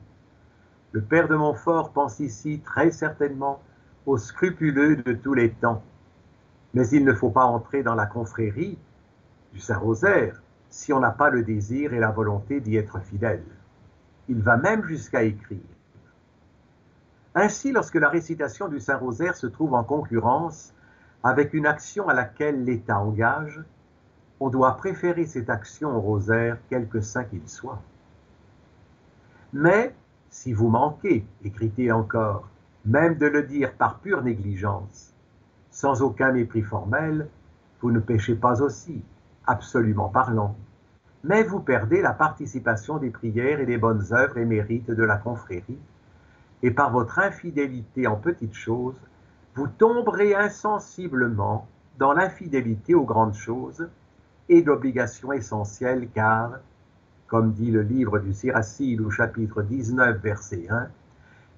Le 0.91 1.01
père 1.01 1.27
de 1.27 1.35
Montfort 1.35 1.91
pense 1.91 2.19
ici 2.19 2.61
très 2.63 2.91
certainement 2.91 3.61
aux 4.05 4.17
scrupuleux 4.17 4.97
de 4.97 5.13
tous 5.13 5.33
les 5.33 5.51
temps. 5.51 5.81
Mais 6.73 6.87
il 6.89 7.05
ne 7.05 7.13
faut 7.13 7.29
pas 7.29 7.45
entrer 7.45 7.83
dans 7.83 7.95
la 7.95 8.05
confrérie 8.05 8.77
du 9.53 9.59
Saint-Rosaire 9.59 10.41
si 10.69 10.93
on 10.93 10.99
n'a 10.99 11.11
pas 11.11 11.29
le 11.29 11.43
désir 11.43 11.93
et 11.93 11.99
la 11.99 12.11
volonté 12.11 12.59
d'y 12.59 12.75
être 12.77 12.99
fidèle. 12.99 13.43
Il 14.27 14.41
va 14.41 14.57
même 14.57 14.83
jusqu'à 14.83 15.23
écrire. 15.23 15.59
Ainsi, 17.35 17.71
lorsque 17.71 17.95
la 17.95 18.09
récitation 18.09 18.67
du 18.67 18.79
Saint-Rosaire 18.79 19.35
se 19.35 19.47
trouve 19.47 19.73
en 19.73 19.83
concurrence 19.83 20.73
avec 21.23 21.53
une 21.53 21.65
action 21.65 22.09
à 22.09 22.13
laquelle 22.13 22.63
l'État 22.63 22.99
engage, 22.99 23.61
on 24.39 24.49
doit 24.49 24.77
préférer 24.77 25.25
cette 25.25 25.49
action 25.49 25.95
au 25.95 25.99
rosaire, 25.99 26.57
quelque 26.69 27.01
saint 27.01 27.23
qu'il 27.23 27.47
soit. 27.47 27.81
Mais 29.53 29.95
si 30.29 30.53
vous 30.53 30.69
manquez, 30.69 31.25
écrit-il 31.43 31.91
encore, 31.91 32.47
même 32.85 33.17
de 33.17 33.25
le 33.25 33.43
dire 33.43 33.73
par 33.73 33.99
pure 33.99 34.21
négligence, 34.21 35.13
sans 35.77 36.01
aucun 36.01 36.31
mépris 36.31 36.63
formel, 36.63 37.27
vous 37.81 37.91
ne 37.91 37.99
péchez 37.99 38.33
pas 38.33 38.63
aussi, 38.63 39.03
absolument 39.45 40.09
parlant, 40.09 40.55
mais 41.23 41.43
vous 41.43 41.59
perdez 41.59 42.01
la 42.01 42.13
participation 42.13 42.97
des 42.97 43.11
prières 43.11 43.59
et 43.59 43.67
des 43.67 43.77
bonnes 43.77 44.03
œuvres 44.11 44.39
et 44.39 44.45
mérites 44.45 44.89
de 44.89 45.03
la 45.03 45.17
confrérie, 45.17 45.77
et 46.63 46.71
par 46.71 46.89
votre 46.89 47.19
infidélité 47.19 48.07
en 48.07 48.15
petites 48.15 48.55
choses, 48.55 48.99
vous 49.53 49.67
tomberez 49.67 50.33
insensiblement 50.33 51.67
dans 51.99 52.13
l'infidélité 52.13 52.95
aux 52.95 53.05
grandes 53.05 53.35
choses 53.35 53.87
et 54.49 54.63
d'obligations 54.63 55.31
essentielles, 55.31 56.09
car, 56.11 56.53
comme 57.27 57.51
dit 57.51 57.69
le 57.69 57.83
livre 57.83 58.17
du 58.17 58.33
Siracide 58.33 59.01
au 59.01 59.11
chapitre 59.11 59.61
19, 59.61 60.17
verset 60.23 60.65
1, 60.71 60.87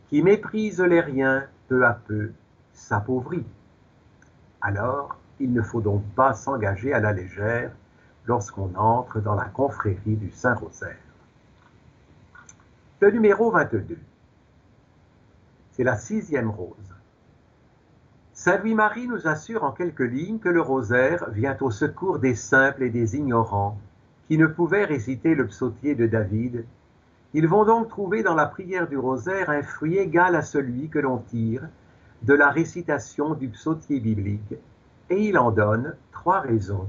qui 0.09 0.21
méprise 0.23 0.81
les 0.81 0.99
riens 0.99 1.45
peu 1.69 1.85
à 1.85 1.93
peu 1.93 2.31
s'appauvrit. 2.73 3.45
Alors, 4.61 5.17
il 5.39 5.53
ne 5.53 5.61
faut 5.61 5.81
donc 5.81 6.03
pas 6.15 6.33
s'engager 6.33 6.93
à 6.93 6.99
la 6.99 7.13
légère 7.13 7.71
lorsqu'on 8.25 8.73
entre 8.75 9.19
dans 9.19 9.35
la 9.35 9.45
confrérie 9.45 10.17
du 10.17 10.31
Saint-Rosaire. 10.31 10.97
Le 12.99 13.11
numéro 13.11 13.49
22, 13.49 13.97
c'est 15.71 15.83
la 15.83 15.95
sixième 15.95 16.49
rose. 16.49 16.75
Saint 18.33 18.57
Louis-Marie 18.57 19.07
nous 19.07 19.27
assure 19.27 19.63
en 19.63 19.71
quelques 19.71 19.99
lignes 19.99 20.39
que 20.39 20.49
le 20.49 20.61
rosaire 20.61 21.29
vient 21.31 21.57
au 21.61 21.71
secours 21.71 22.19
des 22.19 22.35
simples 22.35 22.83
et 22.83 22.89
des 22.89 23.15
ignorants 23.15 23.77
qui 24.27 24.37
ne 24.37 24.47
pouvaient 24.47 24.85
réciter 24.85 25.35
le 25.35 25.47
psautier 25.47 25.95
de 25.95 26.07
David. 26.07 26.65
Ils 27.33 27.47
vont 27.47 27.65
donc 27.65 27.89
trouver 27.89 28.23
dans 28.23 28.35
la 28.35 28.45
prière 28.45 28.87
du 28.87 28.97
rosaire 28.97 29.49
un 29.49 29.63
fruit 29.63 29.97
égal 29.97 30.35
à 30.35 30.41
celui 30.41 30.89
que 30.89 30.99
l'on 30.99 31.17
tire 31.17 31.63
de 32.23 32.33
la 32.33 32.49
récitation 32.49 33.33
du 33.33 33.49
psautier 33.49 33.99
biblique, 33.99 34.55
et 35.09 35.27
il 35.29 35.37
en 35.37 35.51
donne 35.51 35.95
trois 36.11 36.41
raisons. 36.41 36.87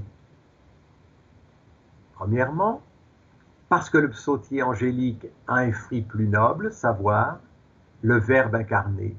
Premièrement, 2.13 2.81
parce 3.69 3.89
que 3.89 3.97
le 3.97 4.09
psautier 4.09 4.61
angélique 4.61 5.25
a 5.47 5.55
un 5.55 5.71
fruit 5.71 6.01
plus 6.01 6.27
noble, 6.27 6.71
savoir 6.73 7.39
le 8.01 8.19
Verbe 8.19 8.55
incarné, 8.55 9.15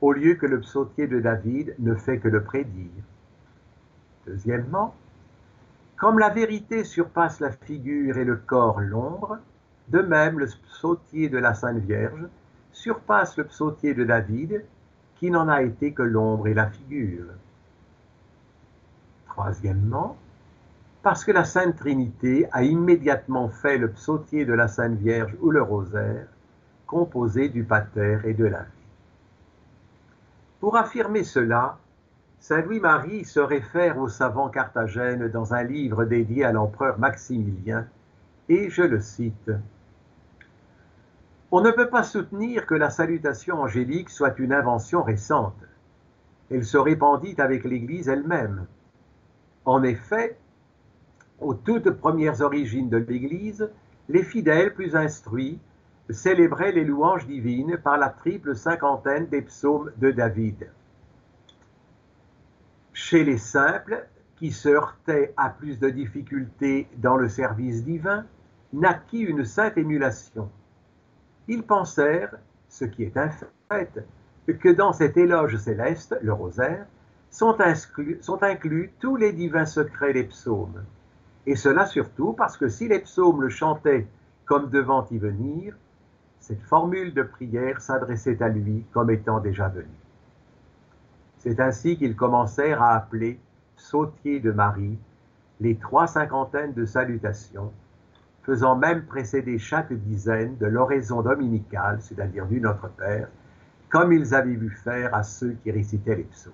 au 0.00 0.12
lieu 0.12 0.34
que 0.34 0.46
le 0.46 0.60
psautier 0.60 1.06
de 1.06 1.20
David 1.20 1.74
ne 1.78 1.94
fait 1.94 2.18
que 2.18 2.28
le 2.28 2.42
prédire. 2.42 2.90
Deuxièmement, 4.26 4.94
comme 5.96 6.18
la 6.18 6.30
vérité 6.30 6.84
surpasse 6.84 7.40
la 7.40 7.50
figure 7.50 8.16
et 8.16 8.24
le 8.24 8.36
corps 8.36 8.80
l'ombre, 8.80 9.38
de 9.88 10.00
même 10.00 10.38
le 10.38 10.46
psautier 10.46 11.28
de 11.28 11.38
la 11.38 11.54
Sainte 11.54 11.78
Vierge 11.78 12.26
surpasse 12.72 13.36
le 13.36 13.44
psautier 13.44 13.94
de 13.94 14.04
David, 14.04 14.64
qui 15.16 15.30
n'en 15.30 15.48
a 15.48 15.62
été 15.62 15.92
que 15.92 16.02
l'ombre 16.02 16.48
et 16.48 16.54
la 16.54 16.66
figure. 16.66 17.26
Troisièmement, 19.26 20.16
parce 21.02 21.24
que 21.24 21.32
la 21.32 21.44
Sainte 21.44 21.76
Trinité 21.76 22.46
a 22.52 22.62
immédiatement 22.62 23.48
fait 23.48 23.78
le 23.78 23.90
psautier 23.90 24.44
de 24.44 24.52
la 24.52 24.68
Sainte 24.68 24.98
Vierge 24.98 25.34
ou 25.40 25.50
le 25.50 25.62
rosaire, 25.62 26.26
composé 26.86 27.48
du 27.48 27.64
pater 27.64 28.18
et 28.24 28.34
de 28.34 28.44
la 28.44 28.62
vie. 28.62 28.66
Pour 30.60 30.76
affirmer 30.76 31.24
cela, 31.24 31.78
Saint 32.40 32.62
Louis-Marie 32.62 33.24
se 33.24 33.40
réfère 33.40 33.98
au 33.98 34.08
savant 34.08 34.48
carthagène 34.48 35.28
dans 35.28 35.54
un 35.54 35.62
livre 35.62 36.04
dédié 36.04 36.44
à 36.44 36.52
l'empereur 36.52 36.98
Maximilien, 36.98 37.86
et 38.48 38.68
je 38.70 38.82
le 38.82 39.00
cite. 39.00 39.50
On 41.52 41.60
ne 41.62 41.72
peut 41.72 41.88
pas 41.88 42.04
soutenir 42.04 42.64
que 42.66 42.74
la 42.74 42.90
salutation 42.90 43.60
angélique 43.60 44.10
soit 44.10 44.38
une 44.38 44.52
invention 44.52 45.02
récente. 45.02 45.60
Elle 46.50 46.64
se 46.64 46.78
répandit 46.78 47.34
avec 47.38 47.64
l'Église 47.64 48.08
elle-même. 48.08 48.66
En 49.64 49.82
effet, 49.82 50.38
aux 51.40 51.54
toutes 51.54 51.90
premières 51.90 52.40
origines 52.40 52.88
de 52.88 52.98
l'Église, 52.98 53.68
les 54.08 54.22
fidèles 54.22 54.74
plus 54.74 54.94
instruits 54.94 55.58
célébraient 56.08 56.72
les 56.72 56.84
louanges 56.84 57.26
divines 57.26 57.78
par 57.78 57.98
la 57.98 58.10
triple 58.10 58.54
cinquantaine 58.54 59.26
des 59.26 59.42
psaumes 59.42 59.90
de 59.96 60.10
David. 60.10 60.68
Chez 62.92 63.24
les 63.24 63.38
simples, 63.38 64.06
qui 64.36 64.52
se 64.52 64.68
heurtaient 64.68 65.34
à 65.36 65.50
plus 65.50 65.78
de 65.78 65.90
difficultés 65.90 66.88
dans 66.96 67.16
le 67.16 67.28
service 67.28 67.84
divin, 67.84 68.24
naquit 68.72 69.20
une 69.20 69.44
sainte 69.44 69.76
émulation. 69.76 70.48
Ils 71.50 71.64
pensèrent, 71.64 72.36
ce 72.68 72.84
qui 72.84 73.02
est 73.02 73.16
un 73.16 73.28
fait, 73.68 74.06
que 74.46 74.68
dans 74.68 74.92
cet 74.92 75.16
éloge 75.16 75.56
céleste, 75.56 76.16
le 76.22 76.32
rosaire, 76.32 76.86
sont 77.28 77.58
inclus, 77.60 78.92
tous 79.00 79.16
les 79.16 79.32
divins 79.32 79.66
secrets 79.66 80.12
des 80.12 80.22
psaumes. 80.22 80.84
Et 81.46 81.56
cela 81.56 81.86
surtout 81.86 82.34
parce 82.34 82.56
que 82.56 82.68
si 82.68 82.86
les 82.86 83.00
psaumes 83.00 83.42
le 83.42 83.48
chantaient 83.48 84.06
comme 84.44 84.70
devant 84.70 85.04
y 85.10 85.18
venir, 85.18 85.74
cette 86.38 86.62
formule 86.62 87.14
de 87.14 87.24
prière 87.24 87.80
s'adressait 87.80 88.40
à 88.40 88.48
lui 88.48 88.84
comme 88.92 89.10
étant 89.10 89.40
déjà 89.40 89.66
venu. 89.66 89.90
C'est 91.38 91.58
ainsi 91.58 91.98
qu'ils 91.98 92.14
commencèrent 92.14 92.80
à 92.80 92.94
appeler 92.94 93.40
sautier 93.74 94.38
de 94.38 94.52
Marie 94.52 94.98
les 95.58 95.74
trois 95.74 96.06
cinquantaines 96.06 96.74
de 96.74 96.84
salutations, 96.84 97.72
faisant 98.42 98.76
même 98.76 99.04
précéder 99.04 99.58
chaque 99.58 99.92
dizaine 99.92 100.56
de 100.56 100.66
l'oraison 100.66 101.22
dominicale, 101.22 101.98
c'est-à-dire 102.00 102.46
du 102.46 102.60
Notre 102.60 102.88
Père, 102.88 103.28
comme 103.88 104.12
ils 104.12 104.34
avaient 104.34 104.54
vu 104.54 104.70
faire 104.70 105.14
à 105.14 105.22
ceux 105.22 105.52
qui 105.62 105.70
récitaient 105.70 106.16
les 106.16 106.24
psaumes. 106.24 106.52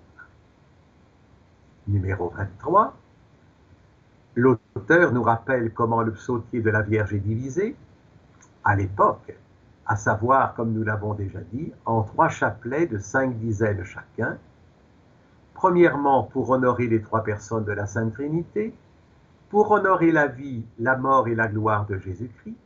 Numéro 1.86 2.30
23. 2.30 2.96
L'auteur 4.34 5.12
nous 5.12 5.22
rappelle 5.22 5.72
comment 5.72 6.02
le 6.02 6.12
psautier 6.12 6.60
de 6.60 6.70
la 6.70 6.82
Vierge 6.82 7.14
est 7.14 7.20
divisé. 7.20 7.76
À 8.64 8.74
l'époque, 8.74 9.34
à 9.86 9.96
savoir, 9.96 10.54
comme 10.54 10.72
nous 10.72 10.82
l'avons 10.82 11.14
déjà 11.14 11.38
dit, 11.52 11.72
en 11.84 12.02
trois 12.02 12.28
chapelets 12.28 12.86
de 12.86 12.98
cinq 12.98 13.38
dizaines 13.38 13.84
chacun. 13.84 14.36
Premièrement, 15.54 16.24
pour 16.24 16.50
honorer 16.50 16.88
les 16.88 17.00
trois 17.00 17.22
personnes 17.22 17.64
de 17.64 17.72
la 17.72 17.86
Sainte 17.86 18.12
Trinité, 18.12 18.74
pour 19.56 19.70
honorer 19.70 20.12
la 20.12 20.26
vie, 20.26 20.62
la 20.78 20.98
mort 20.98 21.28
et 21.28 21.34
la 21.34 21.48
gloire 21.48 21.86
de 21.86 21.96
Jésus-Christ, 21.96 22.58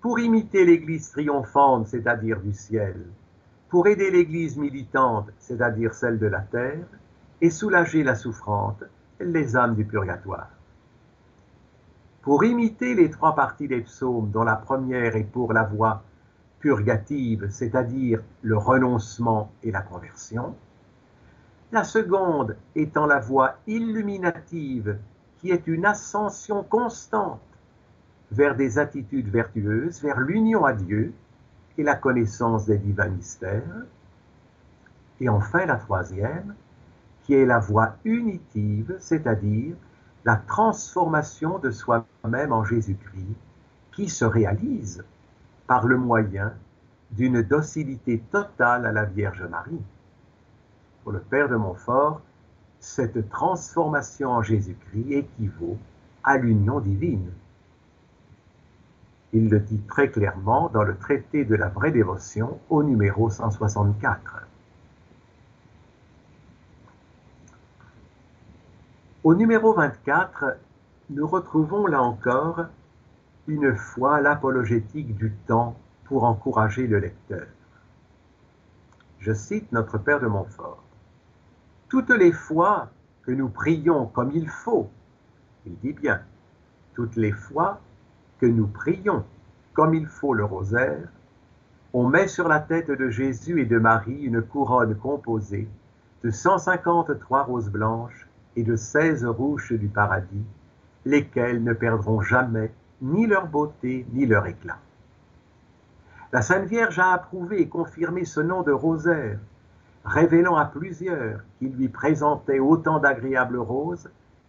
pour 0.00 0.18
imiter 0.18 0.64
l'Église 0.64 1.10
triomphante, 1.10 1.86
c'est-à-dire 1.88 2.40
du 2.40 2.54
ciel, 2.54 2.96
pour 3.68 3.88
aider 3.88 4.10
l'Église 4.10 4.56
militante, 4.56 5.28
c'est-à-dire 5.38 5.92
celle 5.92 6.18
de 6.18 6.26
la 6.26 6.40
terre, 6.40 6.86
et 7.42 7.50
soulager 7.50 8.04
la 8.04 8.14
souffrante, 8.14 8.84
les 9.20 9.54
âmes 9.54 9.74
du 9.74 9.84
purgatoire. 9.84 10.48
Pour 12.22 12.42
imiter 12.42 12.94
les 12.94 13.10
trois 13.10 13.34
parties 13.34 13.68
des 13.68 13.82
psaumes, 13.82 14.30
dont 14.30 14.44
la 14.44 14.56
première 14.56 15.14
est 15.14 15.30
pour 15.30 15.52
la 15.52 15.64
voix 15.64 16.02
purgative, 16.58 17.48
c'est-à-dire 17.50 18.22
le 18.40 18.56
renoncement 18.56 19.52
et 19.62 19.70
la 19.70 19.82
conversion. 19.82 20.56
La 21.70 21.84
seconde 21.84 22.56
étant 22.74 23.04
la 23.04 23.20
voie 23.20 23.56
illuminative, 23.66 24.96
qui 25.38 25.50
est 25.50 25.66
une 25.66 25.86
ascension 25.86 26.62
constante 26.62 27.40
vers 28.30 28.56
des 28.56 28.78
attitudes 28.78 29.28
vertueuses, 29.28 30.02
vers 30.02 30.20
l'union 30.20 30.64
à 30.64 30.72
Dieu 30.72 31.12
et 31.78 31.82
la 31.82 31.94
connaissance 31.94 32.66
des 32.66 32.78
divins 32.78 33.08
mystères. 33.08 33.62
Et 35.20 35.28
enfin 35.28 35.64
la 35.66 35.76
troisième, 35.76 36.54
qui 37.22 37.34
est 37.34 37.46
la 37.46 37.58
voie 37.58 37.96
unitive, 38.04 38.96
c'est-à-dire 39.00 39.74
la 40.24 40.36
transformation 40.36 41.58
de 41.58 41.70
soi-même 41.70 42.52
en 42.52 42.64
Jésus-Christ, 42.64 43.36
qui 43.92 44.08
se 44.08 44.24
réalise 44.24 45.04
par 45.66 45.86
le 45.86 45.96
moyen 45.96 46.52
d'une 47.10 47.42
docilité 47.42 48.18
totale 48.30 48.86
à 48.86 48.92
la 48.92 49.04
Vierge 49.04 49.42
Marie. 49.44 49.82
Pour 51.02 51.12
le 51.12 51.20
Père 51.20 51.48
de 51.48 51.56
Montfort, 51.56 52.20
cette 52.80 53.28
transformation 53.28 54.30
en 54.30 54.42
Jésus-Christ 54.42 55.12
équivaut 55.12 55.78
à 56.24 56.38
l'union 56.38 56.80
divine. 56.80 57.30
Il 59.32 59.48
le 59.48 59.60
dit 59.60 59.80
très 59.88 60.10
clairement 60.10 60.70
dans 60.70 60.82
le 60.82 60.96
traité 60.96 61.44
de 61.44 61.54
la 61.54 61.68
vraie 61.68 61.90
dévotion 61.90 62.58
au 62.70 62.82
numéro 62.82 63.28
164. 63.28 64.46
Au 69.24 69.34
numéro 69.34 69.74
24, 69.74 70.56
nous 71.10 71.26
retrouvons 71.26 71.86
là 71.86 72.02
encore 72.02 72.66
une 73.46 73.76
fois 73.76 74.20
l'apologétique 74.20 75.16
du 75.16 75.32
temps 75.46 75.76
pour 76.04 76.24
encourager 76.24 76.86
le 76.86 76.98
lecteur. 76.98 77.46
Je 79.18 79.32
cite 79.32 79.72
notre 79.72 79.98
Père 79.98 80.20
de 80.20 80.26
Montfort. 80.26 80.82
Toutes 81.88 82.10
les 82.10 82.32
fois 82.32 82.90
que 83.22 83.32
nous 83.32 83.48
prions 83.48 84.06
comme 84.06 84.30
il 84.32 84.48
faut, 84.48 84.90
il 85.66 85.76
dit 85.78 85.92
bien, 85.92 86.20
toutes 86.94 87.16
les 87.16 87.32
fois 87.32 87.80
que 88.40 88.46
nous 88.46 88.66
prions 88.66 89.24
comme 89.72 89.94
il 89.94 90.06
faut 90.06 90.34
le 90.34 90.44
rosaire, 90.44 91.08
on 91.94 92.06
met 92.06 92.28
sur 92.28 92.48
la 92.48 92.60
tête 92.60 92.90
de 92.90 93.08
Jésus 93.08 93.62
et 93.62 93.64
de 93.64 93.78
Marie 93.78 94.22
une 94.22 94.42
couronne 94.42 94.96
composée 94.96 95.68
de 96.22 96.30
153 96.30 97.44
roses 97.44 97.70
blanches 97.70 98.28
et 98.56 98.62
de 98.62 98.76
16 98.76 99.24
rouches 99.24 99.72
du 99.72 99.88
paradis, 99.88 100.44
lesquelles 101.06 101.62
ne 101.62 101.72
perdront 101.72 102.20
jamais 102.20 102.70
ni 103.00 103.26
leur 103.26 103.46
beauté 103.46 104.06
ni 104.12 104.26
leur 104.26 104.46
éclat. 104.46 104.78
La 106.32 106.42
Sainte 106.42 106.66
Vierge 106.66 106.98
a 106.98 107.12
approuvé 107.12 107.62
et 107.62 107.68
confirmé 107.68 108.26
ce 108.26 108.40
nom 108.40 108.62
de 108.62 108.72
rosaire, 108.72 109.38
révélant 110.04 110.56
à 110.56 110.64
plusieurs 110.64 111.40
qui 111.58 111.68
lui 111.68 111.88
présentaient 111.88 112.60
autant 112.60 112.98
d'agréables 112.98 113.58
roses 113.58 114.08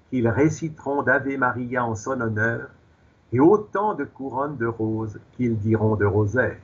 qu'ils 0.10 0.27
réciteront 0.27 1.03
d'Ave 1.03 1.38
Maria 1.38 1.86
en 1.86 1.96
son 1.96 2.20
honneur, 2.20 2.70
et 3.32 3.39
autant 3.39 3.94
de 3.94 4.06
couronnes 4.06 4.58
de 4.58 4.65
roses 4.65 5.20
qu'ils 5.38 5.58
diront 5.58 5.96
de 5.96 6.06
rosaire. 6.06 6.58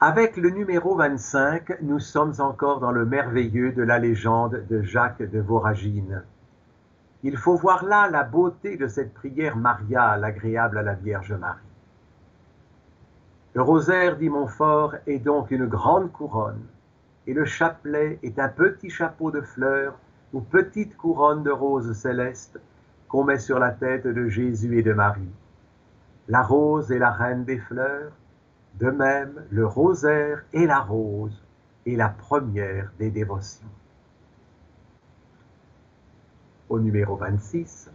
Avec 0.00 0.36
le 0.36 0.50
numéro 0.50 0.96
25, 0.96 1.82
nous 1.82 2.00
sommes 2.00 2.32
encore 2.38 2.80
dans 2.80 2.90
le 2.90 3.04
merveilleux 3.04 3.72
de 3.72 3.82
la 3.82 3.98
légende 3.98 4.64
de 4.68 4.82
Jacques 4.82 5.22
de 5.22 5.38
Voragine. 5.38 6.22
Il 7.22 7.36
faut 7.36 7.56
voir 7.56 7.84
là 7.84 8.08
la 8.10 8.24
beauté 8.24 8.78
de 8.78 8.88
cette 8.88 9.12
prière 9.12 9.56
mariale 9.56 10.24
agréable 10.24 10.78
à 10.78 10.82
la 10.82 10.94
Vierge 10.94 11.34
Marie. 11.34 11.69
Le 13.52 13.62
rosaire, 13.62 14.16
dit 14.16 14.28
Montfort, 14.28 14.94
est 15.08 15.18
donc 15.18 15.50
une 15.50 15.66
grande 15.66 16.12
couronne, 16.12 16.64
et 17.26 17.34
le 17.34 17.44
chapelet 17.44 18.18
est 18.22 18.38
un 18.38 18.48
petit 18.48 18.90
chapeau 18.90 19.32
de 19.32 19.40
fleurs 19.40 19.98
ou 20.32 20.40
petite 20.40 20.96
couronne 20.96 21.42
de 21.42 21.50
roses 21.50 21.92
célestes 21.92 22.60
qu'on 23.08 23.24
met 23.24 23.38
sur 23.38 23.58
la 23.58 23.70
tête 23.70 24.06
de 24.06 24.28
Jésus 24.28 24.78
et 24.78 24.82
de 24.82 24.92
Marie. 24.92 25.34
La 26.28 26.42
rose 26.42 26.92
est 26.92 27.00
la 27.00 27.10
reine 27.10 27.44
des 27.44 27.58
fleurs, 27.58 28.12
de 28.78 28.90
même 28.90 29.42
le 29.50 29.66
rosaire 29.66 30.44
et 30.52 30.66
la 30.66 30.78
rose 30.78 31.42
est 31.86 31.96
la 31.96 32.08
première 32.08 32.92
des 33.00 33.10
dévotions. 33.10 33.66
Au 36.68 36.78
numéro 36.78 37.16
26, 37.16 37.90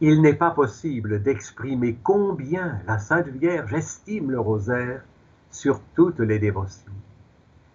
il 0.00 0.22
n'est 0.22 0.34
pas 0.34 0.50
possible 0.50 1.22
d'exprimer 1.22 1.98
combien 2.02 2.80
la 2.86 2.98
Sainte 2.98 3.28
Vierge 3.28 3.74
estime 3.74 4.30
le 4.30 4.40
rosaire 4.40 5.02
sur 5.50 5.80
toutes 5.94 6.20
les 6.20 6.38
dévotions, 6.38 6.92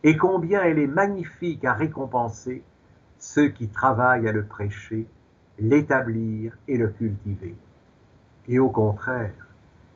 et 0.03 0.15
combien 0.15 0.63
elle 0.63 0.79
est 0.79 0.87
magnifique 0.87 1.65
à 1.65 1.73
récompenser 1.73 2.63
ceux 3.19 3.49
qui 3.49 3.67
travaillent 3.67 4.27
à 4.27 4.31
le 4.31 4.45
prêcher, 4.45 5.05
l'établir 5.59 6.57
et 6.67 6.77
le 6.77 6.89
cultiver. 6.89 7.55
Et 8.47 8.59
au 8.59 8.69
contraire, 8.69 9.47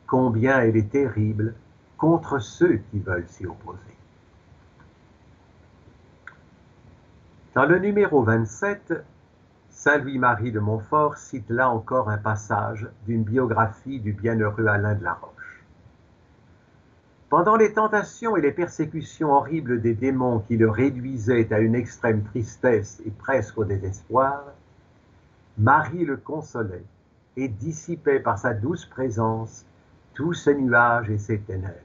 combien 0.05 0.59
elle 0.61 0.77
est 0.77 0.91
terrible 0.91 1.53
contre 1.97 2.39
ceux 2.39 2.77
qui 2.91 2.99
veulent 2.99 3.27
s'y 3.27 3.45
opposer. 3.45 3.79
Dans 7.55 7.65
le 7.65 7.79
numéro 7.79 8.21
27, 8.21 8.93
Saint 9.79 9.99
Louis-Marie 9.99 10.51
de 10.51 10.59
Montfort 10.59 11.17
cite 11.17 11.51
là 11.51 11.69
encore 11.69 12.09
un 12.09 12.17
passage 12.17 12.89
d'une 13.05 13.23
biographie 13.23 13.99
du 13.99 14.11
bienheureux 14.11 14.65
Alain 14.65 14.95
de 14.95 15.03
la 15.03 15.13
Roche. 15.13 15.63
Pendant 17.29 17.55
les 17.55 17.73
tentations 17.73 18.35
et 18.35 18.41
les 18.41 18.51
persécutions 18.51 19.31
horribles 19.31 19.79
des 19.79 19.93
démons 19.93 20.39
qui 20.39 20.57
le 20.57 20.67
réduisaient 20.67 21.53
à 21.53 21.59
une 21.59 21.75
extrême 21.75 22.23
tristesse 22.23 23.03
et 23.05 23.11
presque 23.11 23.55
au 23.59 23.65
désespoir, 23.65 24.45
Marie 25.59 26.05
le 26.05 26.17
consolait 26.17 26.85
et 27.35 27.47
dissipait 27.47 28.19
par 28.19 28.39
sa 28.39 28.55
douce 28.55 28.87
présence 28.87 29.63
tous 30.15 30.33
ces 30.33 30.55
nuages 30.55 31.11
et 31.11 31.19
ces 31.19 31.37
ténèbres. 31.37 31.75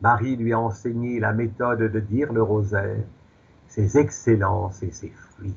Marie 0.00 0.34
lui 0.34 0.52
a 0.52 0.58
enseigné 0.58 1.20
la 1.20 1.32
méthode 1.32 1.92
de 1.92 2.00
dire 2.00 2.32
le 2.32 2.42
rosaire, 2.42 3.04
ses 3.68 3.98
excellences 3.98 4.82
et 4.82 4.90
ses 4.90 5.10
fruits. 5.10 5.54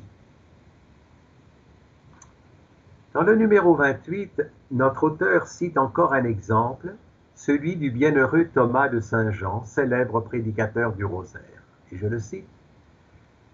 Dans 3.14 3.24
le 3.24 3.36
numéro 3.36 3.76
28, 3.76 4.42
notre 4.72 5.04
auteur 5.04 5.48
cite 5.48 5.78
encore 5.78 6.14
un 6.14 6.24
exemple, 6.24 6.94
celui 7.36 7.76
du 7.76 7.92
bienheureux 7.92 8.48
Thomas 8.54 8.88
de 8.88 9.02
Saint-Jean, 9.02 9.66
célèbre 9.66 10.22
prédicateur 10.22 10.94
du 10.94 11.04
rosaire. 11.04 11.42
Et 11.92 11.98
je 11.98 12.08
le 12.08 12.20
cite, 12.20 12.48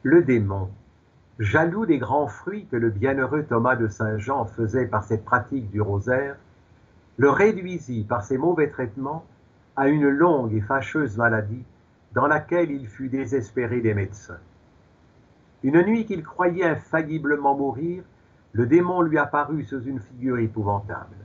Le 0.04 0.22
démon, 0.22 0.70
jaloux 1.40 1.88
des 1.88 1.98
grands 1.98 2.28
fruits 2.28 2.68
que 2.70 2.76
le 2.76 2.92
bienheureux 2.92 3.46
Thomas 3.50 3.76
de 3.76 3.88
Saint-Jean 3.88 4.46
faisait 4.46 4.86
par 4.86 5.04
cette 5.04 5.26
pratique 5.26 5.72
du 5.72 5.82
rosaire, 5.82 6.36
le 7.18 7.32
réduisit 7.32 8.08
par 8.08 8.24
ses 8.24 8.38
mauvais 8.38 8.70
traitements 8.70 9.26
à 9.76 9.88
une 9.88 10.08
longue 10.08 10.54
et 10.54 10.62
fâcheuse 10.62 11.18
maladie 11.18 11.64
dans 12.14 12.28
laquelle 12.28 12.70
il 12.70 12.88
fut 12.88 13.10
désespéré 13.10 13.82
des 13.82 13.96
médecins. 13.96 14.38
Une 15.64 15.82
nuit 15.82 16.06
qu'il 16.06 16.24
croyait 16.24 16.64
infailliblement 16.64 17.56
mourir, 17.56 18.04
le 18.58 18.66
démon 18.66 19.02
lui 19.02 19.20
apparut 19.20 19.64
sous 19.66 19.84
une 19.84 20.00
figure 20.00 20.40
épouvantable. 20.40 21.16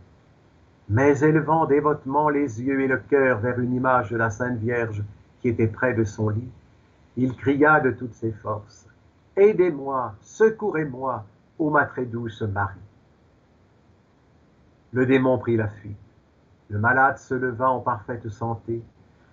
Mais 0.90 1.18
élevant 1.20 1.64
dévotement 1.64 2.28
les 2.28 2.60
yeux 2.60 2.82
et 2.82 2.86
le 2.86 2.98
cœur 2.98 3.38
vers 3.38 3.58
une 3.58 3.72
image 3.72 4.10
de 4.10 4.18
la 4.18 4.28
Sainte 4.28 4.58
Vierge 4.58 5.02
qui 5.40 5.48
était 5.48 5.66
près 5.66 5.94
de 5.94 6.04
son 6.04 6.28
lit, 6.28 6.50
il 7.16 7.34
cria 7.34 7.80
de 7.80 7.90
toutes 7.90 8.12
ses 8.12 8.32
forces 8.32 8.86
Aidez-moi, 9.34 10.14
secourez-moi, 10.20 11.24
ô 11.58 11.70
ma 11.70 11.86
très 11.86 12.04
douce 12.04 12.42
Marie. 12.42 12.76
Le 14.92 15.06
démon 15.06 15.38
prit 15.38 15.56
la 15.56 15.68
fuite. 15.68 15.96
Le 16.68 16.78
malade 16.78 17.16
se 17.16 17.32
leva 17.32 17.70
en 17.70 17.80
parfaite 17.80 18.28
santé, 18.28 18.82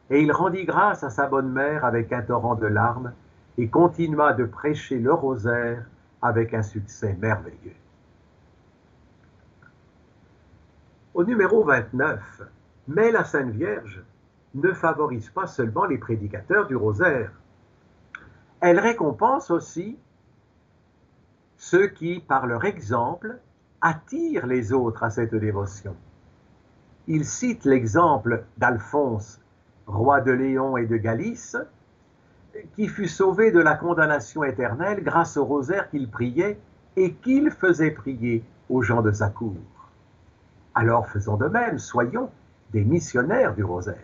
et 0.09 0.21
il 0.21 0.31
rendit 0.31 0.63
grâce 0.63 1.03
à 1.03 1.09
sa 1.09 1.27
bonne 1.27 1.51
mère 1.51 1.83
avec 1.83 2.13
un 2.13 2.21
torrent 2.21 2.55
de 2.55 2.67
larmes, 2.67 3.12
et 3.57 3.67
continua 3.67 4.31
de 4.31 4.45
prêcher 4.45 4.99
le 4.99 5.12
rosaire 5.12 5.83
avec 6.21 6.53
un 6.53 6.63
succès 6.63 7.17
merveilleux. 7.19 7.75
Au 11.15 11.23
numéro 11.23 11.63
29, 11.63 12.43
mais 12.87 13.11
la 13.11 13.23
Sainte 13.23 13.49
Vierge 13.49 14.03
ne 14.53 14.71
favorise 14.73 15.29
pas 15.29 15.47
seulement 15.47 15.85
les 15.85 15.97
prédicateurs 15.97 16.67
du 16.67 16.75
rosaire. 16.75 17.31
Elle 18.61 18.79
récompense 18.79 19.49
aussi 19.49 19.97
ceux 21.57 21.87
qui, 21.87 22.19
par 22.19 22.45
leur 22.45 22.63
exemple, 22.63 23.39
attirent 23.81 24.45
les 24.45 24.71
autres 24.71 25.03
à 25.03 25.09
cette 25.09 25.33
dévotion. 25.33 25.95
Il 27.07 27.25
cite 27.25 27.65
l'exemple 27.65 28.43
d'Alphonse, 28.57 29.41
roi 29.87 30.21
de 30.21 30.31
Léon 30.31 30.77
et 30.77 30.85
de 30.85 30.97
Galice, 30.97 31.57
qui 32.75 32.87
fut 32.87 33.07
sauvé 33.07 33.51
de 33.51 33.59
la 33.59 33.75
condamnation 33.75 34.43
éternelle 34.43 35.03
grâce 35.03 35.37
au 35.37 35.45
rosaire 35.45 35.89
qu'il 35.89 36.09
priait 36.09 36.59
et 36.95 37.13
qu'il 37.13 37.49
faisait 37.49 37.91
prier 37.91 38.43
aux 38.69 38.83
gens 38.83 39.01
de 39.01 39.11
sa 39.11 39.29
cour. 39.29 39.55
Alors 40.75 41.08
faisons 41.08 41.38
de 41.38 41.47
même, 41.47 41.79
soyons 41.79 42.29
des 42.71 42.84
missionnaires 42.84 43.55
du 43.55 43.63
rosaire. 43.63 43.95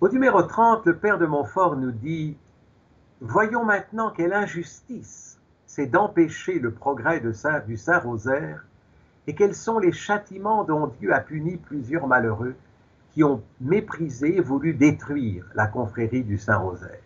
Au 0.00 0.08
numéro 0.08 0.42
30, 0.42 0.86
le 0.86 0.96
Père 0.96 1.18
de 1.18 1.26
Montfort 1.26 1.76
nous 1.76 1.92
dit 1.92 2.36
Voyons 3.20 3.64
maintenant 3.64 4.10
quelle 4.10 4.32
injustice 4.32 5.38
c'est 5.66 5.86
d'empêcher 5.86 6.58
le 6.58 6.72
progrès 6.72 7.20
du 7.20 7.76
Saint-Rosaire 7.76 8.64
et 9.26 9.34
quels 9.34 9.54
sont 9.54 9.78
les 9.78 9.92
châtiments 9.92 10.64
dont 10.64 10.88
Dieu 10.98 11.14
a 11.14 11.20
puni 11.20 11.58
plusieurs 11.58 12.06
malheureux 12.06 12.56
qui 13.12 13.22
ont 13.22 13.42
méprisé 13.60 14.38
et 14.38 14.40
voulu 14.40 14.74
détruire 14.74 15.44
la 15.54 15.66
confrérie 15.66 16.24
du 16.24 16.38
Saint-Rosaire. 16.38 17.02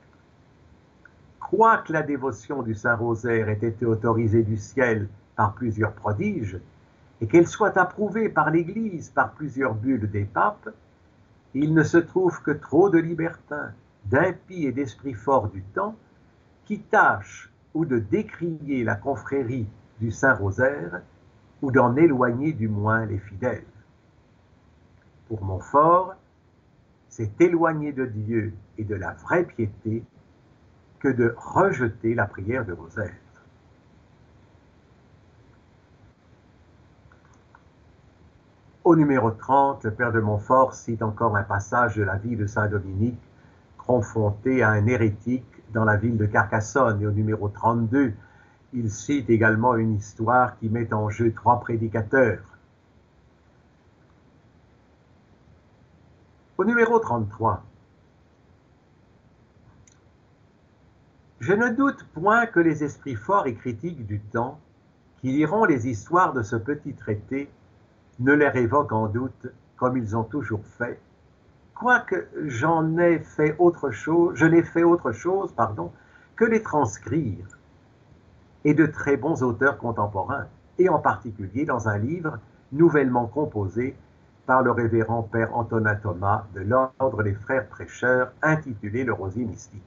Quoique 1.41 1.93
la 1.93 2.03
dévotion 2.03 2.63
du 2.63 2.75
Saint-Rosaire 2.75 3.49
ait 3.49 3.59
été 3.61 3.85
autorisée 3.85 4.43
du 4.43 4.57
ciel 4.57 5.09
par 5.37 5.55
plusieurs 5.55 5.93
prodiges, 5.93 6.59
et 7.21 7.27
qu'elle 7.27 7.47
soit 7.47 7.77
approuvée 7.79 8.29
par 8.29 8.51
l'Église, 8.51 9.11
par 9.11 9.33
plusieurs 9.33 9.75
bulles 9.75 10.11
des 10.11 10.25
papes, 10.25 10.69
il 11.55 11.73
ne 11.73 11.83
se 11.85 11.99
trouve 11.99 12.43
que 12.43 12.51
trop 12.51 12.91
de 12.91 12.99
libertins, 12.99 13.73
d'impies 14.07 14.67
et 14.67 14.73
d'esprits 14.73 15.15
forts 15.15 15.49
du 15.49 15.63
temps 15.63 15.97
qui 16.65 16.81
tâchent 16.81 17.51
ou 17.75 17.85
de 17.85 17.99
décrier 17.99 18.85
la 18.85 18.97
confrérie 18.97 19.69
du 20.01 20.11
Saint-Rosaire 20.11 21.03
ou 21.63 21.71
d'en 21.71 21.97
éloigner 21.97 22.53
du 22.53 22.69
moins 22.69 23.07
les 23.07 23.19
fidèles. 23.19 23.65
Pour 25.29 25.43
Montfort, 25.43 26.15
c'est 27.09 27.41
éloigner 27.41 27.93
de 27.93 28.07
Dieu 28.07 28.53
et 28.77 28.85
de 28.85 28.95
la 28.95 29.13
vraie 29.13 29.45
piété 29.45 30.03
que 30.99 31.09
de 31.09 31.35
rejeter 31.37 32.15
la 32.15 32.27
prière 32.27 32.65
de 32.65 32.73
rosaire. 32.73 33.15
Au 38.85 38.97
numéro 38.97 39.31
30, 39.31 39.83
le 39.85 39.95
père 39.95 40.13
de 40.13 40.21
Montfort 40.21 40.75
cite 40.75 41.03
encore 41.03 41.37
un 41.37 41.43
passage 41.43 41.97
de 41.97 42.03
la 42.03 42.17
vie 42.17 42.37
de 42.37 42.47
Saint 42.47 42.69
Dominique 42.69 43.19
confronté 43.79 44.63
à 44.63 44.69
un 44.69 44.87
hérétique 44.87 45.63
dans 45.73 45.87
la 45.87 45.97
ville 45.97 46.19
de 46.19 46.27
Carcassonne. 46.27 47.01
Et 47.01 47.07
au 47.07 47.11
numéro 47.11 47.49
32, 47.49 48.13
il 48.75 48.91
cite 48.91 49.31
également 49.31 49.75
une 49.77 49.95
histoire 49.95 50.59
qui 50.59 50.69
met 50.69 50.93
en 50.93 51.09
jeu 51.09 51.33
trois 51.33 51.61
prédicateurs. 51.61 52.43
Au 56.59 56.65
numéro 56.67 56.99
33, 56.99 57.65
je 61.41 61.55
ne 61.55 61.71
doute 61.71 62.05
point 62.13 62.45
que 62.45 62.61
les 62.61 62.85
esprits 62.85 63.17
forts 63.17 63.47
et 63.47 63.55
critiques 63.55 64.07
du 64.07 64.21
temps, 64.21 64.61
qui 65.23 65.29
liront 65.29 65.65
les 65.65 65.89
histoires 65.89 66.35
de 66.35 66.43
ce 66.43 66.57
petit 66.57 66.93
traité, 66.93 67.49
ne 68.21 68.33
les 68.33 68.49
révoquent 68.49 68.93
en 68.93 69.09
doute 69.09 69.47
comme 69.77 69.97
ils 69.97 70.17
ont 70.17 70.25
toujours 70.25 70.65
fait, 70.79 71.01
quoique 71.75 72.27
j'en 72.47 72.97
ai 72.99 73.19
fait 73.19 73.57
autre 73.59 73.91
chose, 73.91 74.37
je 74.37 74.47
n'ai 74.47 74.63
fait 74.63 74.85
autre 74.85 75.13
chose, 75.13 75.53
pardon, 75.53 75.93
que 76.37 76.45
les 76.45 76.63
transcrire, 76.63 77.47
et 78.65 78.75
de 78.75 78.87
très 78.87 79.17
bons 79.17 79.43
auteurs 79.43 79.79
contemporains, 79.79 80.47
et 80.79 80.89
en 80.89 80.99
particulier 80.99 81.65
dans 81.65 81.89
un 81.89 81.99
livre 81.99 82.39
nouvellement 82.73 83.27
composé 83.27 83.97
par 84.47 84.63
le 84.63 84.71
révérend 84.71 85.23
Père 85.23 85.57
Antonin 85.57 85.95
Thomas 85.97 86.45
de 86.55 86.61
l'Ordre 86.61 87.23
des 87.23 87.35
Frères 87.35 87.67
Prêcheurs, 87.67 88.33
intitulé 88.43 89.05
Le 89.05 89.13
Rosier 89.13 89.45
Mystique. 89.45 89.83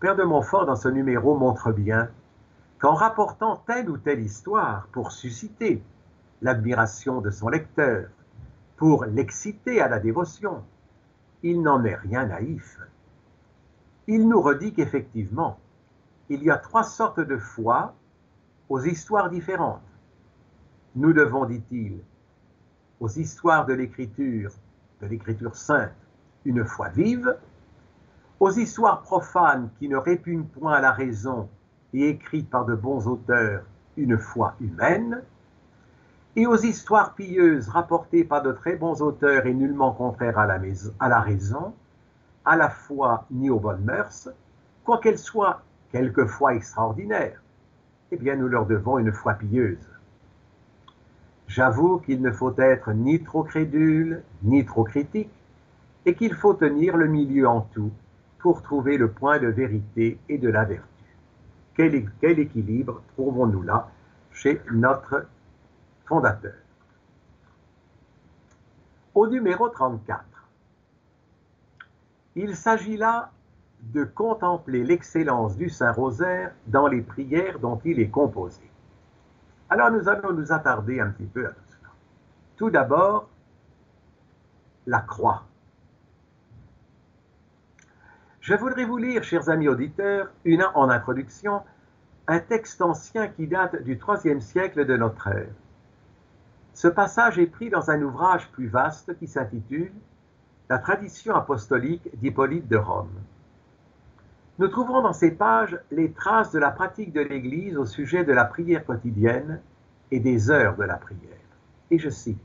Père 0.00 0.16
de 0.16 0.22
Montfort, 0.22 0.66
dans 0.66 0.76
ce 0.76 0.88
numéro, 0.88 1.36
montre 1.36 1.72
bien 1.72 2.08
qu'en 2.80 2.94
rapportant 2.94 3.56
telle 3.66 3.90
ou 3.90 3.98
telle 3.98 4.20
histoire 4.20 4.88
pour 4.92 5.12
susciter 5.12 5.82
l'admiration 6.40 7.20
de 7.20 7.30
son 7.30 7.48
lecteur, 7.48 8.08
pour 8.76 9.04
l'exciter 9.04 9.82
à 9.82 9.88
la 9.88 9.98
dévotion, 9.98 10.64
il 11.42 11.60
n'en 11.62 11.84
est 11.84 11.94
rien 11.94 12.26
naïf. 12.26 12.80
Il 14.06 14.26
nous 14.26 14.40
redit 14.40 14.72
qu'effectivement, 14.72 15.60
il 16.30 16.42
y 16.42 16.50
a 16.50 16.56
trois 16.56 16.84
sortes 16.84 17.20
de 17.20 17.36
foi 17.36 17.94
aux 18.70 18.80
histoires 18.80 19.28
différentes. 19.28 19.82
Nous 20.96 21.12
devons, 21.12 21.44
dit-il, 21.44 22.00
aux 22.98 23.08
histoires 23.08 23.66
de 23.66 23.74
l'écriture, 23.74 24.52
de 25.02 25.06
l'écriture 25.06 25.54
sainte, 25.54 25.92
une 26.46 26.64
foi 26.64 26.88
vive, 26.88 27.36
aux 28.38 28.50
histoires 28.50 29.02
profanes 29.02 29.68
qui 29.78 29.88
ne 29.88 29.98
répugnent 29.98 30.46
point 30.46 30.72
à 30.72 30.80
la 30.80 30.92
raison 30.92 31.48
et 31.94 32.08
écrites 32.08 32.48
par 32.50 32.64
de 32.64 32.74
bons 32.74 33.06
auteurs, 33.06 33.62
une 33.96 34.18
foi 34.18 34.54
humaine, 34.60 35.22
et 36.36 36.46
aux 36.46 36.56
histoires 36.56 37.14
pieuses 37.14 37.68
rapportées 37.68 38.24
par 38.24 38.42
de 38.42 38.52
très 38.52 38.76
bons 38.76 39.02
auteurs 39.02 39.46
et 39.46 39.54
nullement 39.54 39.92
contraires 39.92 40.38
à 40.38 40.46
la, 40.46 41.20
raison, 41.20 41.74
à 42.44 42.56
la 42.56 42.70
foi 42.70 43.26
ni 43.30 43.50
aux 43.50 43.58
bonnes 43.58 43.84
mœurs, 43.84 44.28
quoiqu'elles 44.84 45.18
soient 45.18 45.62
quelquefois 45.90 46.54
extraordinaires, 46.54 47.42
eh 48.12 48.16
bien 48.16 48.36
nous 48.36 48.48
leur 48.48 48.66
devons 48.66 48.98
une 48.98 49.12
foi 49.12 49.34
pieuse. 49.34 49.88
J'avoue 51.48 51.98
qu'il 51.98 52.22
ne 52.22 52.30
faut 52.30 52.54
être 52.58 52.92
ni 52.92 53.22
trop 53.24 53.42
crédule, 53.42 54.22
ni 54.44 54.64
trop 54.64 54.84
critique, 54.84 55.30
et 56.06 56.14
qu'il 56.14 56.34
faut 56.34 56.54
tenir 56.54 56.96
le 56.96 57.08
milieu 57.08 57.48
en 57.48 57.62
tout 57.72 57.90
pour 58.38 58.62
trouver 58.62 58.96
le 58.96 59.10
point 59.10 59.38
de 59.38 59.48
vérité 59.48 60.18
et 60.28 60.38
de 60.38 60.48
la 60.48 60.64
vertu. 60.64 60.89
Quel, 61.74 61.94
équilibre 62.38 63.02
trouvons-nous 63.14 63.62
là 63.62 63.88
chez 64.32 64.60
notre 64.70 65.26
fondateur? 66.04 66.54
Au 69.14 69.26
numéro 69.26 69.68
34, 69.68 70.24
il 72.36 72.54
s'agit 72.54 72.96
là 72.96 73.30
de 73.82 74.04
contempler 74.04 74.84
l'excellence 74.84 75.56
du 75.56 75.68
Saint-Rosaire 75.68 76.52
dans 76.66 76.86
les 76.86 77.00
prières 77.00 77.58
dont 77.58 77.80
il 77.84 77.98
est 77.98 78.10
composé. 78.10 78.70
Alors 79.68 79.90
nous 79.90 80.08
allons 80.08 80.32
nous 80.32 80.52
attarder 80.52 81.00
un 81.00 81.10
petit 81.10 81.26
peu 81.26 81.46
à 81.46 81.50
tout 81.50 81.64
cela. 81.68 81.88
Tout 82.56 82.70
d'abord, 82.70 83.28
la 84.86 85.00
croix. 85.00 85.44
Je 88.40 88.54
voudrais 88.54 88.86
vous 88.86 88.96
lire, 88.96 89.22
chers 89.22 89.50
amis 89.50 89.68
auditeurs, 89.68 90.30
une, 90.46 90.64
en 90.74 90.88
introduction, 90.88 91.60
un 92.26 92.40
texte 92.40 92.80
ancien 92.80 93.28
qui 93.28 93.46
date 93.46 93.82
du 93.82 93.98
IIIe 93.98 94.40
siècle 94.40 94.86
de 94.86 94.96
notre 94.96 95.28
ère. 95.28 95.52
Ce 96.72 96.88
passage 96.88 97.38
est 97.38 97.46
pris 97.46 97.68
dans 97.68 97.90
un 97.90 98.00
ouvrage 98.00 98.48
plus 98.52 98.68
vaste 98.68 99.18
qui 99.18 99.26
s'intitule 99.26 99.92
La 100.70 100.78
tradition 100.78 101.34
apostolique 101.34 102.08
d'Hippolyte 102.18 102.66
de 102.66 102.78
Rome. 102.78 103.12
Nous 104.58 104.68
trouvons 104.68 105.02
dans 105.02 105.12
ces 105.12 105.32
pages 105.32 105.78
les 105.90 106.12
traces 106.12 106.50
de 106.50 106.58
la 106.58 106.70
pratique 106.70 107.12
de 107.12 107.20
l'Église 107.20 107.76
au 107.76 107.84
sujet 107.84 108.24
de 108.24 108.32
la 108.32 108.46
prière 108.46 108.86
quotidienne 108.86 109.60
et 110.10 110.20
des 110.20 110.50
heures 110.50 110.76
de 110.76 110.84
la 110.84 110.96
prière. 110.96 111.18
Et 111.90 111.98
je 111.98 112.08
cite 112.08 112.40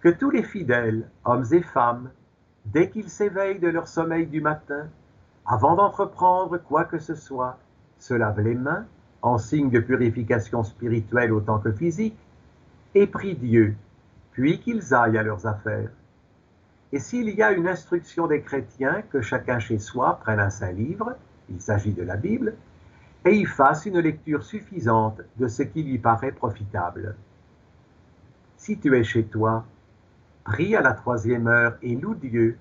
Que 0.00 0.10
tous 0.10 0.30
les 0.30 0.42
fidèles, 0.42 1.08
hommes 1.24 1.46
et 1.52 1.62
femmes, 1.62 2.10
dès 2.72 2.90
qu'ils 2.90 3.08
s'éveillent 3.08 3.58
de 3.58 3.68
leur 3.68 3.88
sommeil 3.88 4.26
du 4.26 4.40
matin, 4.40 4.88
avant 5.46 5.76
d'entreprendre 5.76 6.58
quoi 6.58 6.84
que 6.84 6.98
ce 6.98 7.14
soit, 7.14 7.58
se 7.98 8.14
lavent 8.14 8.40
les 8.40 8.54
mains 8.54 8.86
en 9.22 9.38
signe 9.38 9.70
de 9.70 9.80
purification 9.80 10.62
spirituelle 10.62 11.32
autant 11.32 11.58
que 11.58 11.72
physique, 11.72 12.18
et 12.94 13.06
prient 13.06 13.34
Dieu, 13.34 13.74
puis 14.32 14.60
qu'ils 14.60 14.94
aillent 14.94 15.18
à 15.18 15.22
leurs 15.22 15.46
affaires. 15.46 15.90
Et 16.92 16.98
s'il 16.98 17.28
y 17.30 17.42
a 17.42 17.52
une 17.52 17.68
instruction 17.68 18.26
des 18.26 18.42
chrétiens 18.42 19.02
que 19.10 19.20
chacun 19.20 19.58
chez 19.58 19.78
soi 19.78 20.18
prenne 20.22 20.40
un 20.40 20.50
saint 20.50 20.72
livre, 20.72 21.16
il 21.50 21.60
s'agit 21.60 21.92
de 21.92 22.02
la 22.02 22.16
Bible, 22.16 22.54
et 23.24 23.34
y 23.34 23.44
fasse 23.44 23.86
une 23.86 23.98
lecture 23.98 24.42
suffisante 24.42 25.20
de 25.36 25.48
ce 25.48 25.62
qui 25.62 25.82
lui 25.82 25.98
paraît 25.98 26.32
profitable. 26.32 27.16
Si 28.56 28.78
tu 28.78 28.96
es 28.96 29.04
chez 29.04 29.24
toi, 29.24 29.64
prie 30.48 30.74
à 30.74 30.80
la 30.80 30.94
troisième 30.94 31.46
heure 31.46 31.76
et 31.82 31.94
loue 31.94 32.14
Dieu, 32.14 32.56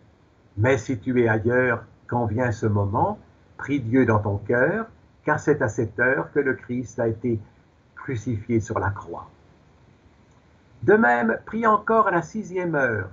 mais 0.58 0.78
si 0.78 1.00
tu 1.00 1.24
es 1.24 1.30
ailleurs 1.30 1.86
quand 2.08 2.26
vient 2.26 2.52
ce 2.52 2.66
moment, 2.66 3.18
prie 3.56 3.80
Dieu 3.80 4.06
dans 4.06 4.20
ton 4.20 4.38
cœur, 4.40 4.88
car 5.24 5.40
c'est 5.40 5.62
à 5.62 5.70
cette 5.70 5.98
heure 5.98 6.30
que 6.34 6.40
le 6.42 6.54
Christ 6.54 7.00
a 7.00 7.08
été 7.08 7.40
crucifié 7.96 8.60
sur 8.60 8.78
la 8.78 8.90
croix. 8.90 9.30
De 10.84 10.96
même, 10.96 11.38
prie 11.46 11.66
encore 11.66 12.10
à 12.10 12.12
la 12.12 12.22
sixième 12.22 12.76
heure, 12.76 13.10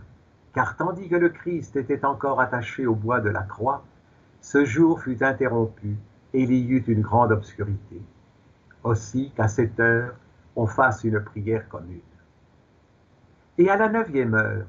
car 0.53 0.77
tandis 0.77 1.09
que 1.09 1.17
le 1.17 1.29
Christ 1.29 1.77
était 1.77 2.05
encore 2.05 2.41
attaché 2.41 2.85
au 2.85 2.97
bois 2.97 3.21
de 3.21 3.31
la 3.31 3.43
croix, 3.43 3.85
ce 4.41 4.65
jour 4.65 5.01
fut 5.01 5.23
interrompu 5.23 5.97
et 6.33 6.43
il 6.43 6.53
y 6.53 6.69
eut 6.69 6.85
une 6.89 7.01
grande 7.01 7.31
obscurité. 7.31 8.03
Aussi 8.83 9.31
qu'à 9.37 9.47
cette 9.47 9.79
heure, 9.79 10.15
on 10.57 10.67
fasse 10.67 11.05
une 11.05 11.21
prière 11.21 11.69
commune. 11.69 12.01
Et 13.57 13.71
à 13.71 13.77
la 13.77 13.89
neuvième 13.89 14.35
heure, 14.35 14.67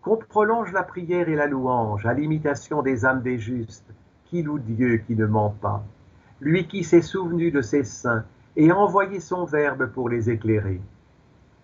qu'on 0.00 0.16
prolonge 0.16 0.72
la 0.72 0.82
prière 0.82 1.28
et 1.28 1.34
la 1.34 1.46
louange 1.46 2.06
à 2.06 2.14
l'imitation 2.14 2.80
des 2.80 3.04
âmes 3.04 3.22
des 3.22 3.38
justes, 3.38 3.92
qui 4.24 4.42
loue 4.42 4.58
Dieu 4.58 4.98
qui 5.06 5.14
ne 5.14 5.26
ment 5.26 5.54
pas, 5.60 5.84
lui 6.40 6.66
qui 6.66 6.82
s'est 6.82 7.02
souvenu 7.02 7.50
de 7.50 7.60
ses 7.60 7.84
saints 7.84 8.24
et 8.56 8.70
a 8.70 8.76
envoyé 8.76 9.20
son 9.20 9.44
Verbe 9.44 9.86
pour 9.86 10.08
les 10.08 10.30
éclairer. 10.30 10.80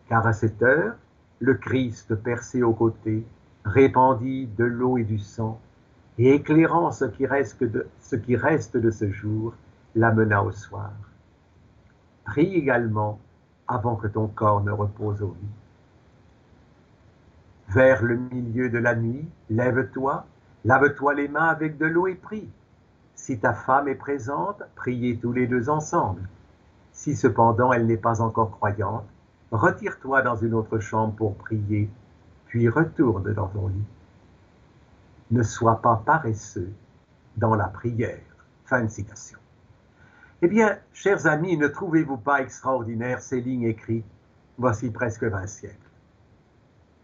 Car 0.08 0.26
à 0.26 0.34
cette 0.34 0.62
heure, 0.62 0.94
le 1.40 1.54
Christ 1.54 2.14
percé 2.16 2.62
aux 2.62 2.74
côtés, 2.74 3.24
répandit 3.64 4.46
de 4.46 4.64
l'eau 4.64 4.98
et 4.98 5.04
du 5.04 5.18
sang, 5.18 5.58
et 6.18 6.34
éclairant 6.34 6.90
ce 6.90 7.06
qui 7.06 7.24
reste 7.24 7.64
de 7.64 7.86
ce, 7.98 8.16
qui 8.16 8.36
reste 8.36 8.76
de 8.76 8.90
ce 8.90 9.10
jour, 9.10 9.54
l'amena 9.94 10.44
au 10.44 10.52
soir. 10.52 10.92
Prie 12.24 12.54
également 12.54 13.18
avant 13.66 13.96
que 13.96 14.06
ton 14.06 14.26
corps 14.26 14.62
ne 14.62 14.70
repose 14.70 15.22
au 15.22 15.34
lit. 15.40 15.61
Vers 17.74 18.02
le 18.02 18.18
milieu 18.18 18.68
de 18.68 18.76
la 18.76 18.94
nuit, 18.94 19.26
lève-toi, 19.48 20.26
lave-toi 20.66 21.14
les 21.14 21.28
mains 21.28 21.48
avec 21.48 21.78
de 21.78 21.86
l'eau 21.86 22.06
et 22.06 22.16
prie. 22.16 22.50
Si 23.14 23.38
ta 23.38 23.54
femme 23.54 23.88
est 23.88 23.94
présente, 23.94 24.62
priez 24.74 25.16
tous 25.16 25.32
les 25.32 25.46
deux 25.46 25.70
ensemble. 25.70 26.28
Si 26.92 27.16
cependant 27.16 27.72
elle 27.72 27.86
n'est 27.86 27.96
pas 27.96 28.20
encore 28.20 28.50
croyante, 28.50 29.06
retire-toi 29.52 30.20
dans 30.20 30.36
une 30.36 30.52
autre 30.52 30.80
chambre 30.80 31.14
pour 31.14 31.34
prier, 31.34 31.88
puis 32.44 32.68
retourne 32.68 33.32
dans 33.32 33.48
ton 33.48 33.68
lit. 33.68 33.86
Ne 35.30 35.42
sois 35.42 35.80
pas 35.80 36.02
paresseux 36.04 36.74
dans 37.38 37.54
la 37.54 37.68
prière. 37.68 38.20
Fin 38.66 38.82
de 38.82 38.88
citation. 38.88 39.38
Eh 40.42 40.48
bien, 40.48 40.76
chers 40.92 41.26
amis, 41.26 41.56
ne 41.56 41.68
trouvez-vous 41.68 42.18
pas 42.18 42.42
extraordinaire 42.42 43.22
ces 43.22 43.40
lignes 43.40 43.64
écrites? 43.64 44.04
Voici 44.58 44.90
presque 44.90 45.24
vingt 45.24 45.46
siècles 45.46 45.91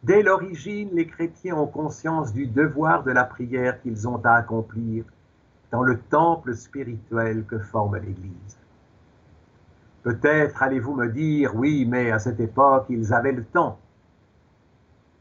Dès 0.08 0.22
l'origine, 0.22 0.88
les 0.94 1.06
chrétiens 1.06 1.56
ont 1.56 1.66
conscience 1.66 2.32
du 2.32 2.46
devoir 2.46 3.02
de 3.02 3.10
la 3.10 3.24
prière 3.24 3.78
qu'ils 3.82 4.08
ont 4.08 4.18
à 4.24 4.36
accomplir 4.36 5.04
dans 5.70 5.82
le 5.82 6.00
temple 6.00 6.56
spirituel 6.56 7.44
que 7.44 7.58
forme 7.58 7.96
l'Église. 7.96 8.56
Peut-être 10.02 10.62
allez-vous 10.62 10.94
me 10.94 11.08
dire, 11.08 11.54
oui, 11.54 11.84
mais 11.84 12.10
à 12.10 12.18
cette 12.18 12.40
époque, 12.40 12.86
ils 12.88 13.12
avaient 13.12 13.32
le 13.32 13.44
temps. 13.44 13.78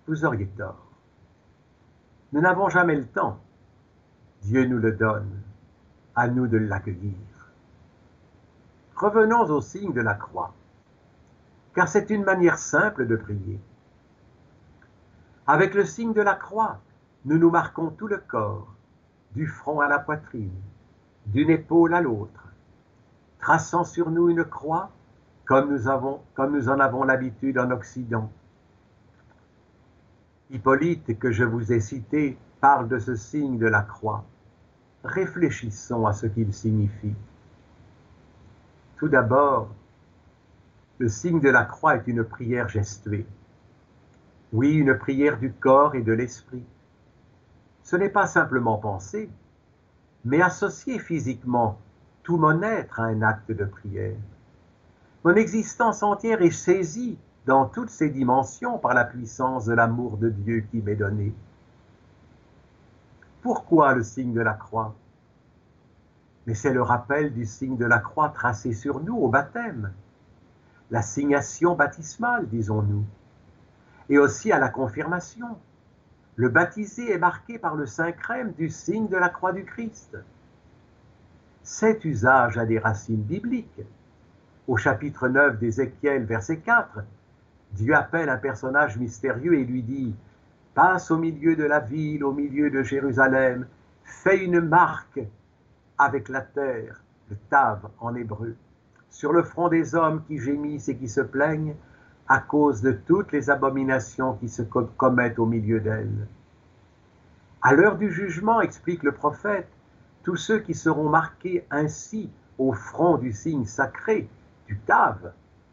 Vous 0.07 0.23
auriez 0.23 0.47
tort. 0.47 0.87
Nous 2.31 2.39
n'avons 2.39 2.69
jamais 2.69 2.95
le 2.95 3.07
temps. 3.07 3.39
Dieu 4.43 4.63
nous 4.63 4.79
le 4.79 4.93
donne, 4.93 5.41
à 6.15 6.29
nous 6.29 6.47
de 6.47 6.59
l'accueillir. 6.59 7.51
Revenons 8.95 9.49
au 9.49 9.59
signe 9.59 9.91
de 9.91 9.99
la 9.99 10.13
croix, 10.13 10.53
car 11.75 11.89
c'est 11.89 12.09
une 12.09 12.23
manière 12.23 12.57
simple 12.57 13.05
de 13.05 13.17
prier. 13.17 13.59
Avec 15.47 15.73
le 15.73 15.85
signe 15.85 16.11
de 16.11 16.21
la 16.21 16.35
croix, 16.35 16.81
nous 17.23 17.37
nous 17.37 17.49
marquons 17.49 17.89
tout 17.89 18.07
le 18.07 18.17
corps, 18.17 18.75
du 19.33 19.47
front 19.47 19.79
à 19.79 19.87
la 19.87 19.97
poitrine, 19.97 20.51
d'une 21.27 21.49
épaule 21.49 21.93
à 21.93 22.01
l'autre, 22.01 22.49
traçant 23.39 23.85
sur 23.85 24.11
nous 24.11 24.29
une 24.29 24.43
croix 24.43 24.91
comme 25.45 25.71
nous, 25.71 26.69
en 26.69 26.79
avons 26.79 27.03
l'habitude 27.05 27.57
en 27.57 27.71
Occident. 27.71 28.29
Hippolyte, 30.49 31.17
que 31.17 31.31
je 31.31 31.45
vous 31.45 31.71
ai 31.71 31.79
cité, 31.79 32.37
parle 32.59 32.89
de 32.89 32.99
ce 32.99 33.15
signe 33.15 33.57
de 33.57 33.67
la 33.67 33.81
croix. 33.81 34.25
Réfléchissons 35.05 36.05
à 36.05 36.11
ce 36.11 36.27
qu'il 36.27 36.53
signifie. 36.53 37.15
Tout 38.97 39.07
d'abord, 39.07 39.69
le 40.97 41.07
signe 41.07 41.39
de 41.39 41.49
la 41.49 41.63
croix 41.63 41.95
est 41.95 42.07
une 42.07 42.25
prière 42.25 42.67
gestuée. 42.67 43.25
Oui, 44.53 44.73
une 44.73 44.97
prière 44.97 45.37
du 45.37 45.51
corps 45.51 45.95
et 45.95 46.01
de 46.01 46.13
l'esprit. 46.13 46.63
Ce 47.83 47.95
n'est 47.95 48.09
pas 48.09 48.27
simplement 48.27 48.77
penser, 48.77 49.29
mais 50.23 50.41
associer 50.41 50.99
physiquement 50.99 51.77
tout 52.23 52.37
mon 52.37 52.61
être 52.61 52.99
à 52.99 53.05
un 53.05 53.21
acte 53.21 53.51
de 53.51 53.65
prière. 53.65 54.15
Mon 55.23 55.35
existence 55.35 56.03
entière 56.03 56.41
est 56.41 56.51
saisie 56.51 57.17
dans 57.45 57.65
toutes 57.65 57.89
ses 57.89 58.09
dimensions 58.09 58.77
par 58.77 58.93
la 58.93 59.05
puissance 59.05 59.65
de 59.65 59.73
l'amour 59.73 60.17
de 60.17 60.29
Dieu 60.29 60.65
qui 60.71 60.81
m'est 60.81 60.95
donné. 60.95 61.33
Pourquoi 63.41 63.93
le 63.93 64.03
signe 64.03 64.33
de 64.33 64.41
la 64.41 64.53
croix? 64.53 64.95
Mais 66.45 66.53
c'est 66.53 66.73
le 66.73 66.81
rappel 66.81 67.33
du 67.33 67.45
signe 67.45 67.77
de 67.77 67.85
la 67.85 67.99
croix 67.99 68.29
tracé 68.29 68.73
sur 68.73 69.01
nous 69.01 69.17
au 69.17 69.27
baptême, 69.27 69.91
l'assignation 70.91 71.75
baptismale, 71.75 72.47
disons-nous 72.47 73.03
et 74.09 74.17
aussi 74.17 74.51
à 74.51 74.59
la 74.59 74.69
confirmation. 74.69 75.57
Le 76.35 76.49
baptisé 76.49 77.11
est 77.11 77.17
marqué 77.17 77.57
par 77.57 77.75
le 77.75 77.85
saint 77.85 78.11
crème 78.11 78.53
du 78.53 78.69
signe 78.69 79.07
de 79.07 79.17
la 79.17 79.29
croix 79.29 79.53
du 79.53 79.65
Christ. 79.65 80.17
Cet 81.63 82.05
usage 82.05 82.57
a 82.57 82.65
des 82.65 82.79
racines 82.79 83.23
bibliques. 83.23 83.81
Au 84.67 84.77
chapitre 84.77 85.27
9 85.27 85.57
d'Ézéchiel, 85.57 86.25
verset 86.25 86.57
4, 86.57 87.03
Dieu 87.73 87.95
appelle 87.95 88.29
un 88.29 88.37
personnage 88.37 88.97
mystérieux 88.97 89.55
et 89.55 89.65
lui 89.65 89.83
dit 89.83 90.15
Passe 90.73 91.09
au 91.09 91.17
milieu 91.17 91.55
de 91.55 91.63
la 91.63 91.79
ville, 91.79 92.23
au 92.23 92.31
milieu 92.31 92.69
de 92.69 92.83
Jérusalem, 92.83 93.65
fais 94.03 94.43
une 94.43 94.61
marque 94.61 95.19
avec 95.97 96.29
la 96.29 96.41
terre, 96.41 97.01
le 97.29 97.35
tav 97.49 97.89
en 97.99 98.15
hébreu, 98.15 98.55
sur 99.09 99.33
le 99.33 99.43
front 99.43 99.69
des 99.69 99.95
hommes 99.95 100.23
qui 100.27 100.39
gémissent 100.39 100.87
et 100.87 100.95
qui 100.95 101.09
se 101.09 101.21
plaignent, 101.21 101.75
à 102.27 102.39
cause 102.39 102.81
de 102.81 102.91
toutes 102.91 103.31
les 103.31 103.49
abominations 103.49 104.33
qui 104.33 104.49
se 104.49 104.61
commettent 104.61 105.39
au 105.39 105.45
milieu 105.45 105.79
d'elle. 105.79 106.27
À 107.61 107.73
l'heure 107.73 107.97
du 107.97 108.11
jugement, 108.11 108.61
explique 108.61 109.03
le 109.03 109.11
prophète, 109.11 109.69
tous 110.23 110.35
ceux 110.35 110.59
qui 110.59 110.73
seront 110.73 111.09
marqués 111.09 111.65
ainsi 111.71 112.29
au 112.57 112.73
front 112.73 113.17
du 113.17 113.31
signe 113.31 113.65
sacré, 113.65 114.27
du 114.67 114.77
Tav, 114.79 115.31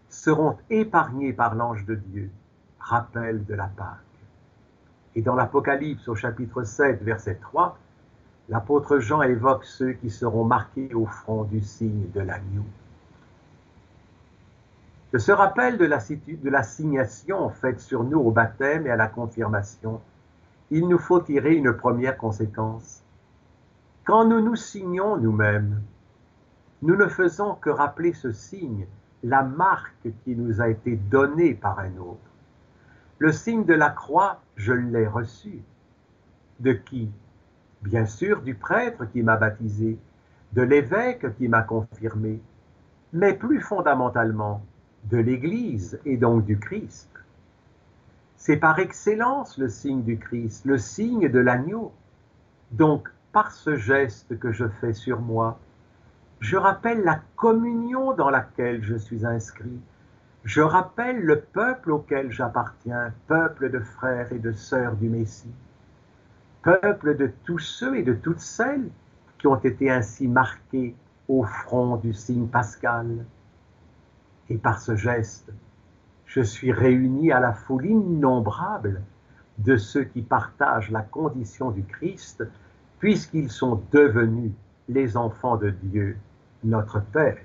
seront 0.09 0.57
épargnés 0.71 1.33
par 1.33 1.55
l'ange 1.55 1.85
de 1.87 1.97
Dieu, 1.97 2.31
rappel 2.79 3.45
de 3.45 3.55
la 3.55 3.67
Pâque. 3.67 3.99
Et 5.17 5.23
dans 5.23 5.35
l'Apocalypse 5.35 6.09
au 6.09 6.15
chapitre 6.15 6.63
7, 6.63 7.03
verset 7.03 7.39
3, 7.41 7.79
l'apôtre 8.49 8.99
Jean 8.99 9.23
évoque 9.23 9.65
ceux 9.65 9.93
qui 9.93 10.11
seront 10.11 10.45
marqués 10.45 10.95
au 10.95 11.07
front 11.07 11.45
du 11.45 11.61
signe 11.61 12.11
de 12.15 12.21
l'agneau. 12.21 12.65
De 15.15 15.21
ce 15.21 15.31
rappel 15.31 15.79
de 15.79 16.49
l'assignation 16.51 17.49
faite 17.49 17.79
sur 17.79 18.03
nous 18.03 18.19
au 18.19 18.33
baptême 18.33 18.89
et 18.89 18.91
à 18.91 18.97
la 18.97 19.07
confirmation, 19.07 20.01
il 20.73 20.89
nous 20.89 20.99
faut 20.99 21.21
tirer 21.21 21.55
une 21.55 21.73
première 21.73 22.17
conséquence. 22.17 23.01
Quand 24.05 24.25
nous 24.25 24.41
nous 24.41 24.57
signons 24.57 25.17
nous-mêmes, 25.17 25.81
nous 26.83 26.97
ne 26.97 27.07
faisons 27.07 27.55
que 27.55 27.71
rappeler 27.71 28.13
ce 28.13 28.33
signe, 28.33 28.89
la 29.23 29.45
marque 29.45 30.09
qui 30.25 30.35
nous 30.35 30.61
a 30.61 30.67
été 30.69 30.97
donnée 30.97 31.55
par 31.55 31.79
un 31.79 31.97
autre. 31.99 32.33
Le 33.19 33.31
signe 33.31 33.65
de 33.65 33.75
la 33.75 33.91
croix, 33.91 34.41
je 34.57 34.73
l'ai 34.73 35.07
reçu. 35.07 35.63
De 36.59 36.73
qui? 36.73 37.09
Bien 37.83 38.07
sûr 38.07 38.43
du 38.43 38.57
prêtre 38.57 39.05
qui 39.13 39.23
m'a 39.23 39.37
baptisé, 39.37 39.97
de 40.55 40.63
l'évêque 40.63 41.37
qui 41.37 41.47
m'a 41.47 41.63
confirmé, 41.63 42.43
mais 43.13 43.35
plus 43.35 43.61
fondamentalement 43.61 44.61
de 45.11 45.19
l'Église 45.19 46.01
et 46.05 46.17
donc 46.17 46.45
du 46.45 46.59
Christ. 46.59 47.11
C'est 48.37 48.57
par 48.57 48.79
excellence 48.79 49.59
le 49.59 49.69
signe 49.69 50.03
du 50.03 50.19
Christ, 50.19 50.65
le 50.65 50.79
signe 50.79 51.29
de 51.29 51.39
l'agneau. 51.39 51.93
Donc, 52.73 53.09
par 53.33 53.53
ce 53.53 53.77
geste 53.77 54.39
que 54.39 54.53
je 54.53 54.67
fais 54.81 54.93
sur 54.93 55.21
moi, 55.21 55.59
je 56.41 56.57
rappelle 56.57 57.05
la 57.05 57.21
communion 57.37 58.13
dans 58.15 58.31
laquelle 58.31 58.83
je 58.83 58.97
suis 58.97 59.25
inscrit. 59.25 59.81
Je 60.45 60.61
rappelle 60.61 61.23
le 61.23 61.41
peuple 61.41 61.91
auquel 61.91 62.31
j'appartiens, 62.31 63.15
peuple 63.29 63.71
de 63.71 63.81
frères 63.81 64.31
et 64.31 64.39
de 64.39 64.53
sœurs 64.53 64.97
du 64.97 65.09
Messie, 65.09 65.55
peuple 66.63 67.17
de 67.17 67.33
tous 67.45 67.61
ceux 67.61 67.97
et 67.97 68.03
de 68.03 68.13
toutes 68.13 68.41
celles 68.41 68.91
qui 69.39 69.47
ont 69.47 69.57
été 69.57 69.91
ainsi 69.91 70.29
marqués 70.29 70.95
au 71.29 71.45
front 71.45 71.97
du 71.97 72.13
signe 72.13 72.47
pascal. 72.47 73.25
Et 74.51 74.57
par 74.57 74.81
ce 74.81 74.97
geste, 74.97 75.53
je 76.27 76.41
suis 76.41 76.73
réuni 76.73 77.33
à 77.33 77.41
la 77.41 77.53
foule 77.53 77.87
innombrable 77.87 79.03
de 79.59 79.77
ceux 79.77 80.05
qui 80.05 80.23
partagent 80.23 80.91
la 80.91 81.03
condition 81.03 81.71
du 81.71 81.85
Christ, 81.85 82.45
puisqu'ils 82.99 83.51
sont 83.51 83.83
devenus 83.93 84.53
les 84.89 85.17
enfants 85.17 85.57
de 85.57 85.71
Dieu, 85.71 86.17
notre 86.65 87.01
Père. 87.01 87.39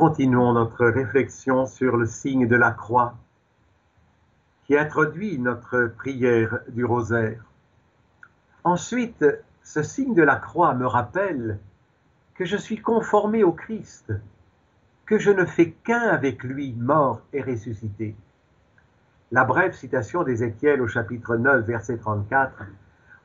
Continuons 0.00 0.54
notre 0.54 0.86
réflexion 0.86 1.66
sur 1.66 1.98
le 1.98 2.06
signe 2.06 2.48
de 2.48 2.56
la 2.56 2.70
croix 2.70 3.16
qui 4.64 4.78
introduit 4.78 5.38
notre 5.38 5.92
prière 5.94 6.60
du 6.68 6.86
rosaire. 6.86 7.44
Ensuite, 8.64 9.26
ce 9.62 9.82
signe 9.82 10.14
de 10.14 10.22
la 10.22 10.36
croix 10.36 10.72
me 10.72 10.86
rappelle 10.86 11.58
que 12.34 12.46
je 12.46 12.56
suis 12.56 12.80
conformé 12.80 13.44
au 13.44 13.52
Christ, 13.52 14.14
que 15.04 15.18
je 15.18 15.30
ne 15.30 15.44
fais 15.44 15.72
qu'un 15.72 16.08
avec 16.08 16.44
lui, 16.44 16.72
mort 16.78 17.20
et 17.34 17.42
ressuscité. 17.42 18.16
La 19.32 19.44
brève 19.44 19.74
citation 19.74 20.22
d'Ézéchiel 20.22 20.80
au 20.80 20.88
chapitre 20.88 21.36
9, 21.36 21.66
verset 21.66 21.98
34, 21.98 22.54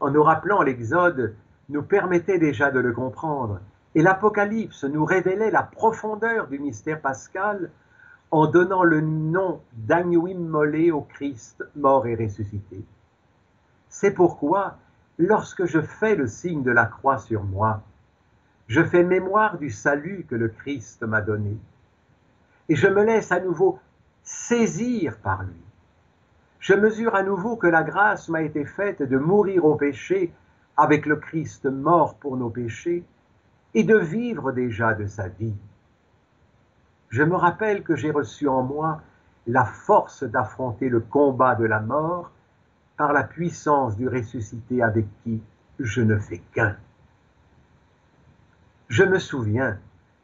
en 0.01 0.11
nous 0.11 0.23
rappelant 0.23 0.61
l'Exode, 0.61 1.35
nous 1.69 1.83
permettait 1.83 2.37
déjà 2.37 2.69
de 2.69 2.81
le 2.81 2.91
comprendre. 2.91 3.61
Et 3.95 4.01
l'Apocalypse 4.01 4.83
nous 4.83 5.05
révélait 5.05 5.51
la 5.51 5.63
profondeur 5.63 6.47
du 6.47 6.59
mystère 6.59 7.01
pascal 7.01 7.71
en 8.29 8.47
donnant 8.47 8.83
le 8.83 8.99
nom 9.01 9.61
d'agneau 9.73 10.27
immolé 10.27 10.91
au 10.91 11.01
Christ 11.01 11.63
mort 11.75 12.05
et 12.05 12.15
ressuscité. 12.15 12.83
C'est 13.87 14.11
pourquoi, 14.11 14.75
lorsque 15.17 15.65
je 15.65 15.79
fais 15.79 16.15
le 16.15 16.27
signe 16.27 16.63
de 16.63 16.71
la 16.71 16.85
croix 16.85 17.17
sur 17.17 17.43
moi, 17.45 17.81
je 18.67 18.83
fais 18.83 19.03
mémoire 19.03 19.57
du 19.57 19.69
salut 19.69 20.25
que 20.29 20.35
le 20.35 20.49
Christ 20.49 21.03
m'a 21.03 21.21
donné, 21.21 21.57
et 22.67 22.75
je 22.75 22.87
me 22.87 23.03
laisse 23.03 23.31
à 23.31 23.39
nouveau 23.39 23.79
saisir 24.23 25.17
par 25.19 25.43
lui. 25.43 25.61
Je 26.59 26.73
mesure 26.73 27.15
à 27.15 27.23
nouveau 27.23 27.55
que 27.55 27.67
la 27.67 27.83
grâce 27.83 28.27
m'a 28.27 28.41
été 28.41 28.65
faite 28.65 29.03
de 29.03 29.17
mourir 29.17 29.65
au 29.65 29.75
péché 29.75 30.33
avec 30.75 31.05
le 31.05 31.15
Christ 31.15 31.67
mort 31.67 32.15
pour 32.15 32.35
nos 32.35 32.49
péchés, 32.49 33.05
et 33.75 33.83
de 33.83 33.97
vivre 33.97 34.53
déjà 34.53 34.93
de 34.93 35.05
sa 35.05 35.27
vie. 35.27 35.53
Je 37.09 37.23
me 37.23 37.35
rappelle 37.35 37.83
que 37.83 37.97
j'ai 37.97 38.09
reçu 38.09 38.47
en 38.47 38.63
moi 38.63 39.01
la 39.47 39.65
force 39.65 40.23
d'affronter 40.23 40.87
le 40.87 41.01
combat 41.01 41.55
de 41.55 41.65
la 41.65 41.81
mort 41.81 42.31
par 42.95 43.11
la 43.11 43.23
puissance 43.23 43.97
du 43.97 44.07
ressuscité 44.07 44.81
avec 44.81 45.05
qui 45.23 45.41
je 45.77 46.01
ne 46.01 46.17
fais 46.17 46.41
qu'un. 46.53 46.77
Je 48.87 49.03
me 49.03 49.19
souviens 49.19 49.77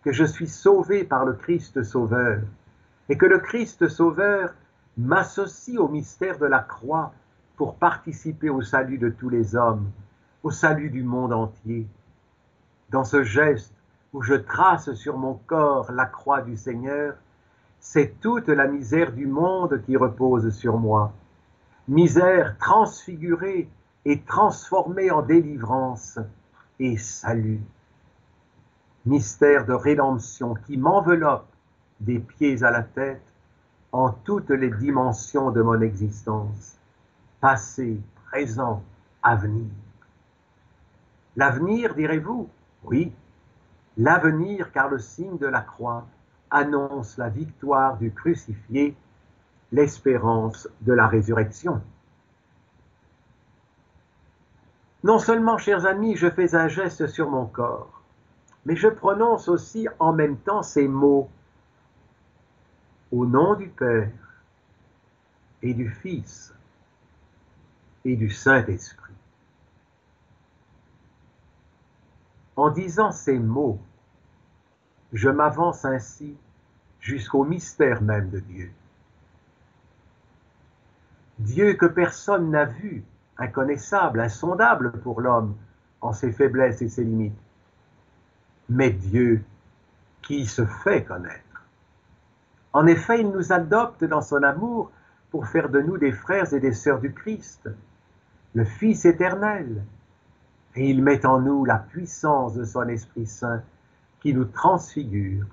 que 0.03 0.13
je 0.13 0.23
suis 0.23 0.47
sauvé 0.47 1.03
par 1.03 1.25
le 1.25 1.33
Christ 1.33 1.83
Sauveur 1.83 2.39
et 3.09 3.17
que 3.17 3.25
le 3.25 3.39
Christ 3.39 3.89
Sauveur 3.89 4.53
m'associe 4.97 5.77
au 5.77 5.89
mystère 5.89 6.39
de 6.39 6.45
la 6.45 6.59
croix 6.59 7.13
pour 7.57 7.75
participer 7.75 8.49
au 8.49 8.61
salut 8.61 8.97
de 8.97 9.09
tous 9.09 9.29
les 9.29 9.57
hommes, 9.57 9.91
au 10.41 10.51
salut 10.51 10.89
du 10.89 11.03
monde 11.03 11.33
entier 11.33 11.85
dans 12.91 13.05
ce 13.05 13.23
geste 13.23 13.73
où 14.13 14.21
je 14.21 14.33
trace 14.33 14.93
sur 14.93 15.17
mon 15.17 15.35
corps 15.47 15.91
la 15.91 16.05
croix 16.05 16.41
du 16.41 16.57
Seigneur, 16.57 17.15
c'est 17.79 18.19
toute 18.19 18.49
la 18.49 18.67
misère 18.67 19.13
du 19.13 19.25
monde 19.25 19.81
qui 19.85 19.95
repose 19.95 20.53
sur 20.53 20.77
moi. 20.77 21.13
Misère 21.87 22.57
transfigurée 22.59 23.69
et 24.05 24.21
transformée 24.21 25.09
en 25.09 25.21
délivrance 25.21 26.19
et 26.79 26.97
salut. 26.97 27.61
Mystère 29.05 29.65
de 29.65 29.73
rédemption 29.73 30.53
qui 30.53 30.77
m'enveloppe 30.77 31.47
des 32.01 32.19
pieds 32.19 32.63
à 32.63 32.71
la 32.71 32.83
tête 32.83 33.23
en 33.91 34.11
toutes 34.11 34.49
les 34.49 34.69
dimensions 34.69 35.51
de 35.51 35.61
mon 35.61 35.81
existence, 35.81 36.75
passé, 37.39 37.99
présent, 38.27 38.83
avenir. 39.23 39.67
L'avenir, 41.35 41.95
direz-vous, 41.95 42.49
oui, 42.83 43.11
l'avenir, 43.97 44.71
car 44.71 44.89
le 44.89 44.99
signe 44.99 45.37
de 45.37 45.47
la 45.47 45.61
croix 45.61 46.05
annonce 46.49 47.17
la 47.17 47.29
victoire 47.29 47.97
du 47.97 48.11
crucifié, 48.11 48.95
l'espérance 49.71 50.67
de 50.81 50.93
la 50.93 51.07
résurrection. 51.07 51.81
Non 55.03 55.17
seulement, 55.17 55.57
chers 55.57 55.85
amis, 55.85 56.15
je 56.15 56.29
fais 56.29 56.53
un 56.55 56.67
geste 56.67 57.07
sur 57.07 57.29
mon 57.29 57.45
corps, 57.45 58.01
mais 58.65 58.75
je 58.75 58.87
prononce 58.87 59.47
aussi 59.47 59.87
en 59.99 60.13
même 60.13 60.37
temps 60.37 60.61
ces 60.61 60.87
mots 60.87 61.29
au 63.11 63.25
nom 63.25 63.55
du 63.55 63.67
Père 63.67 64.11
et 65.61 65.73
du 65.73 65.89
Fils 65.89 66.53
et 68.05 68.15
du 68.15 68.29
Saint-Esprit. 68.29 69.00
En 72.61 72.69
disant 72.69 73.11
ces 73.11 73.39
mots, 73.39 73.79
je 75.13 75.29
m'avance 75.29 75.83
ainsi 75.83 76.37
jusqu'au 76.99 77.43
mystère 77.43 78.03
même 78.03 78.29
de 78.29 78.39
Dieu. 78.39 78.71
Dieu 81.39 81.73
que 81.73 81.87
personne 81.87 82.51
n'a 82.51 82.65
vu, 82.65 83.03
inconnaissable, 83.39 84.19
insondable 84.19 84.91
pour 84.91 85.21
l'homme 85.21 85.55
en 86.01 86.13
ses 86.13 86.31
faiblesses 86.31 86.83
et 86.83 86.89
ses 86.89 87.03
limites, 87.03 87.33
mais 88.69 88.91
Dieu 88.91 89.43
qui 90.21 90.45
se 90.45 90.67
fait 90.67 91.03
connaître. 91.03 91.65
En 92.73 92.85
effet, 92.85 93.21
il 93.21 93.31
nous 93.31 93.51
adopte 93.51 94.03
dans 94.03 94.21
son 94.21 94.43
amour 94.43 94.91
pour 95.31 95.47
faire 95.47 95.69
de 95.69 95.81
nous 95.81 95.97
des 95.97 96.11
frères 96.11 96.53
et 96.53 96.59
des 96.59 96.73
sœurs 96.73 96.99
du 96.99 97.11
Christ, 97.11 97.71
le 98.53 98.65
Fils 98.65 99.05
éternel, 99.05 99.83
et 100.75 100.89
il 100.89 101.03
met 101.03 101.25
en 101.25 101.39
nous 101.39 101.65
la 101.65 101.77
puissance 101.77 102.53
de 102.53 102.63
son 102.63 102.87
Esprit 102.87 103.25
Saint 103.25 103.61
qui 104.21 104.33
nous 104.33 104.45
transfigure 104.45 105.45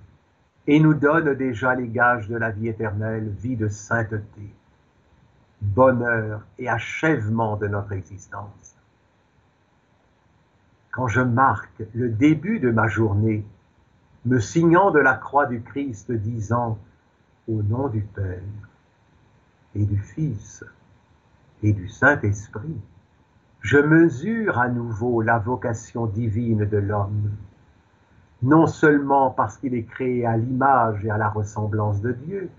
et 0.66 0.80
nous 0.80 0.94
donne 0.94 1.34
déjà 1.34 1.74
les 1.74 1.88
gages 1.88 2.28
de 2.28 2.36
la 2.36 2.50
vie 2.50 2.68
éternelle, 2.68 3.30
vie 3.40 3.56
de 3.56 3.68
sainteté, 3.68 4.54
bonheur 5.62 6.42
et 6.58 6.68
achèvement 6.68 7.56
de 7.56 7.66
notre 7.66 7.92
existence. 7.92 8.76
Quand 10.90 11.08
je 11.08 11.20
marque 11.20 11.82
le 11.94 12.10
début 12.10 12.60
de 12.60 12.70
ma 12.70 12.88
journée, 12.88 13.44
me 14.24 14.38
signant 14.40 14.90
de 14.90 14.98
la 14.98 15.14
croix 15.14 15.46
du 15.46 15.62
Christ, 15.62 16.12
disant 16.12 16.78
au 17.48 17.62
nom 17.62 17.88
du 17.88 18.02
Père 18.02 18.42
et 19.74 19.84
du 19.84 19.98
Fils 19.98 20.64
et 21.62 21.72
du 21.72 21.88
Saint-Esprit, 21.88 22.76
je 23.60 23.78
mesure 23.78 24.58
à 24.58 24.68
nouveau 24.68 25.20
la 25.20 25.38
vocation 25.38 26.06
divine 26.06 26.64
de 26.64 26.78
l'homme, 26.78 27.32
non 28.42 28.66
seulement 28.66 29.30
parce 29.30 29.56
qu'il 29.56 29.74
est 29.74 29.84
créé 29.84 30.24
à 30.24 30.36
l'image 30.36 31.04
et 31.04 31.10
à 31.10 31.18
la 31.18 31.28
ressemblance 31.28 32.00
de 32.00 32.12
Dieu, 32.12 32.50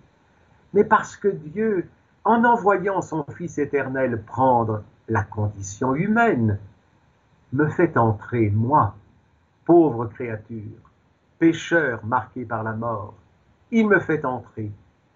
mais 0.73 0.83
parce 0.83 1.15
que 1.15 1.29
Dieu, 1.29 1.87
en 2.25 2.43
envoyant 2.43 3.01
son 3.01 3.23
Fils 3.35 3.57
éternel 3.57 4.21
prendre 4.23 4.83
la 5.07 5.23
condition 5.23 5.95
humaine, 5.95 6.59
me 7.53 7.67
fait 7.69 7.97
entrer, 7.97 8.49
moi, 8.49 8.95
pauvre 9.65 10.05
créature, 10.05 10.91
pécheur 11.39 12.05
marqué 12.05 12.43
par 12.43 12.63
la 12.63 12.73
mort, 12.73 13.13
il 13.71 13.87
me 13.87 13.99
fait 13.99 14.25
entrer 14.25 14.71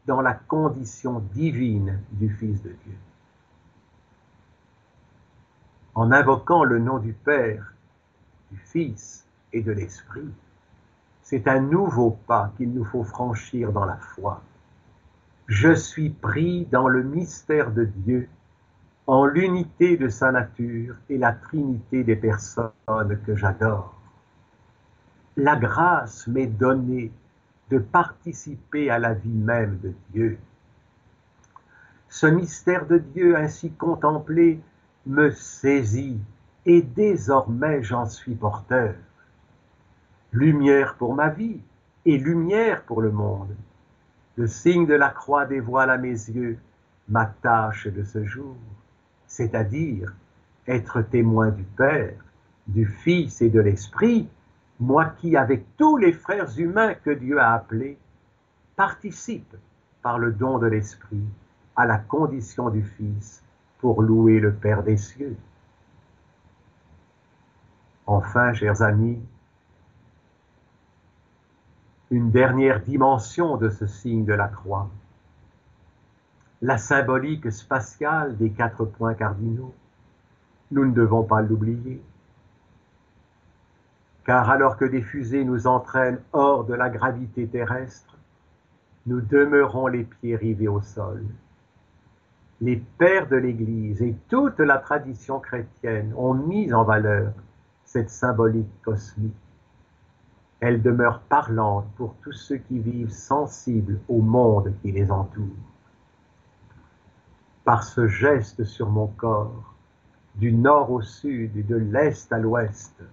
dans 0.08 0.22
la 0.22 0.34
condition 0.34 1.22
divine 1.34 2.00
du 2.12 2.30
Fils 2.30 2.62
de 2.64 2.70
Dieu 2.70 2.98
en 5.96 6.12
invoquant 6.12 6.64
le 6.64 6.80
nom 6.80 6.98
du 6.98 7.14
Père, 7.14 7.74
du 8.52 8.58
Fils 8.58 9.26
et 9.52 9.62
de 9.62 9.72
l'Esprit. 9.72 10.30
C'est 11.22 11.48
un 11.48 11.60
nouveau 11.60 12.18
pas 12.28 12.52
qu'il 12.58 12.74
nous 12.74 12.86
faut 12.86 13.04
franchir 13.04 13.72
dans 13.72 13.86
la 13.86 13.98
foi. 13.98 14.42
Je 15.48 15.74
suis 15.74 16.10
pris 16.10 16.66
dans 16.72 16.88
le 16.88 17.04
mystère 17.04 17.72
de 17.72 17.86
Dieu, 17.86 18.28
en 19.08 19.26
l'unité 19.26 19.98
de 19.98 20.08
sa 20.08 20.32
nature 20.32 20.96
et 21.10 21.18
la 21.18 21.34
trinité 21.34 22.04
des 22.04 22.16
personnes 22.16 22.72
que 23.26 23.36
j'adore. 23.36 23.94
La 25.36 25.56
grâce 25.56 26.28
m'est 26.28 26.48
donnée 26.48 27.12
de 27.70 27.80
participer 27.80 28.90
à 28.90 29.00
la 29.00 29.14
vie 29.14 29.30
même 29.30 29.80
de 29.80 29.94
Dieu. 30.12 30.38
Ce 32.08 32.28
mystère 32.28 32.86
de 32.86 33.00
Dieu 33.00 33.36
ainsi 33.36 33.72
contemplé 33.72 34.60
me 35.06 35.32
saisit 35.32 36.20
et 36.66 36.82
désormais 36.82 37.84
j'en 37.84 38.06
suis 38.06 38.36
porteur. 38.36 38.96
Lumière 40.32 40.96
pour 40.96 41.14
ma 41.14 41.30
vie 41.30 41.62
et 42.06 42.18
lumière 42.18 42.84
pour 42.84 43.02
le 43.02 43.12
monde. 43.12 43.56
Le 44.36 44.48
signe 44.48 44.88
de 44.88 44.94
la 44.94 45.10
croix 45.10 45.46
dévoile 45.46 45.90
à 45.90 45.98
mes 45.98 46.10
yeux 46.10 46.58
ma 47.10 47.26
tâche 47.26 47.88
de 47.88 48.04
ce 48.04 48.24
jour, 48.24 48.56
c'est-à-dire 49.28 50.14
être 50.68 51.02
témoin 51.02 51.50
du 51.50 51.64
Père, 51.64 52.16
du 52.68 52.86
Fils 52.86 53.42
et 53.42 53.50
de 53.50 53.60
l'Esprit, 53.60 54.28
moi 54.80 55.06
qui, 55.06 55.36
avec 55.36 55.66
tous 55.78 55.98
les 55.98 56.14
frères 56.14 56.58
humains 56.58 56.94
que 56.94 57.12
Dieu 57.12 57.40
a 57.40 57.54
appelés, 57.54 57.98
participe 58.76 59.56
par 60.02 60.18
le 60.18 60.32
don 60.32 60.58
de 60.60 60.68
l'Esprit 60.68 61.24
à 61.76 61.86
la 61.86 61.98
condition 61.98 62.70
du 62.70 62.84
Fils 62.84 63.44
pour 63.84 64.02
louer 64.02 64.40
le 64.40 64.54
Père 64.54 64.82
des 64.82 64.96
cieux. 64.96 65.36
Enfin, 68.06 68.54
chers 68.54 68.82
amis, 68.82 69.20
une 72.10 72.32
dernière 72.32 72.80
dimension 72.80 73.58
de 73.58 73.70
ce 73.70 73.86
signe 73.86 74.24
de 74.24 74.32
la 74.32 74.48
croix, 74.48 74.90
la 76.62 76.78
symbolique 76.78 77.52
spatiale 77.52 78.38
des 78.38 78.52
quatre 78.52 78.86
points 78.86 79.16
cardinaux. 79.16 79.76
Nous 80.72 80.86
ne 80.86 80.94
devons 80.94 81.24
pas 81.24 81.42
l'oublier. 81.42 82.02
Car 84.26 84.50
alors 84.50 84.78
que 84.78 84.86
des 84.86 85.02
fusées 85.02 85.44
nous 85.44 85.68
entraînent 85.68 86.22
hors 86.32 86.64
de 86.64 86.74
la 86.74 86.90
gravité 86.90 87.48
terrestre, 87.48 88.18
nous 89.08 89.20
demeurons 89.20 89.88
les 89.88 90.06
pieds 90.06 90.38
rivés 90.38 90.70
au 90.70 90.82
sol. 90.82 91.26
Les 92.64 92.78
pères 92.78 93.28
de 93.28 93.36
l'Église 93.36 94.02
et 94.02 94.16
toute 94.30 94.60
la 94.60 94.78
tradition 94.78 95.42
chrétienne 95.42 96.14
ont 96.16 96.34
mis 96.34 96.74
en 96.74 96.86
valeur 96.86 97.34
cette 97.84 98.10
symbolique 98.10 98.82
cosmique. 98.82 99.36
Elle 100.62 100.82
demeure 100.82 101.20
parlante 101.20 101.86
pour 101.98 102.16
tous 102.24 102.32
ceux 102.32 102.56
qui 102.56 102.80
vivent 102.80 103.12
sensibles 103.12 104.00
au 104.08 104.22
monde 104.22 104.74
qui 104.82 104.94
les 104.94 105.12
entoure. 105.12 105.44
Par 107.66 107.84
ce 107.84 108.08
geste 108.08 108.64
sur 108.64 108.90
mon 108.90 109.08
corps, 109.08 109.74
du 110.36 110.54
nord 110.54 110.90
au 110.90 111.02
sud 111.02 111.58
et 111.58 111.64
de 111.64 111.76
l'est 111.76 112.32
à 112.32 112.40
l'ouest, 112.40 113.04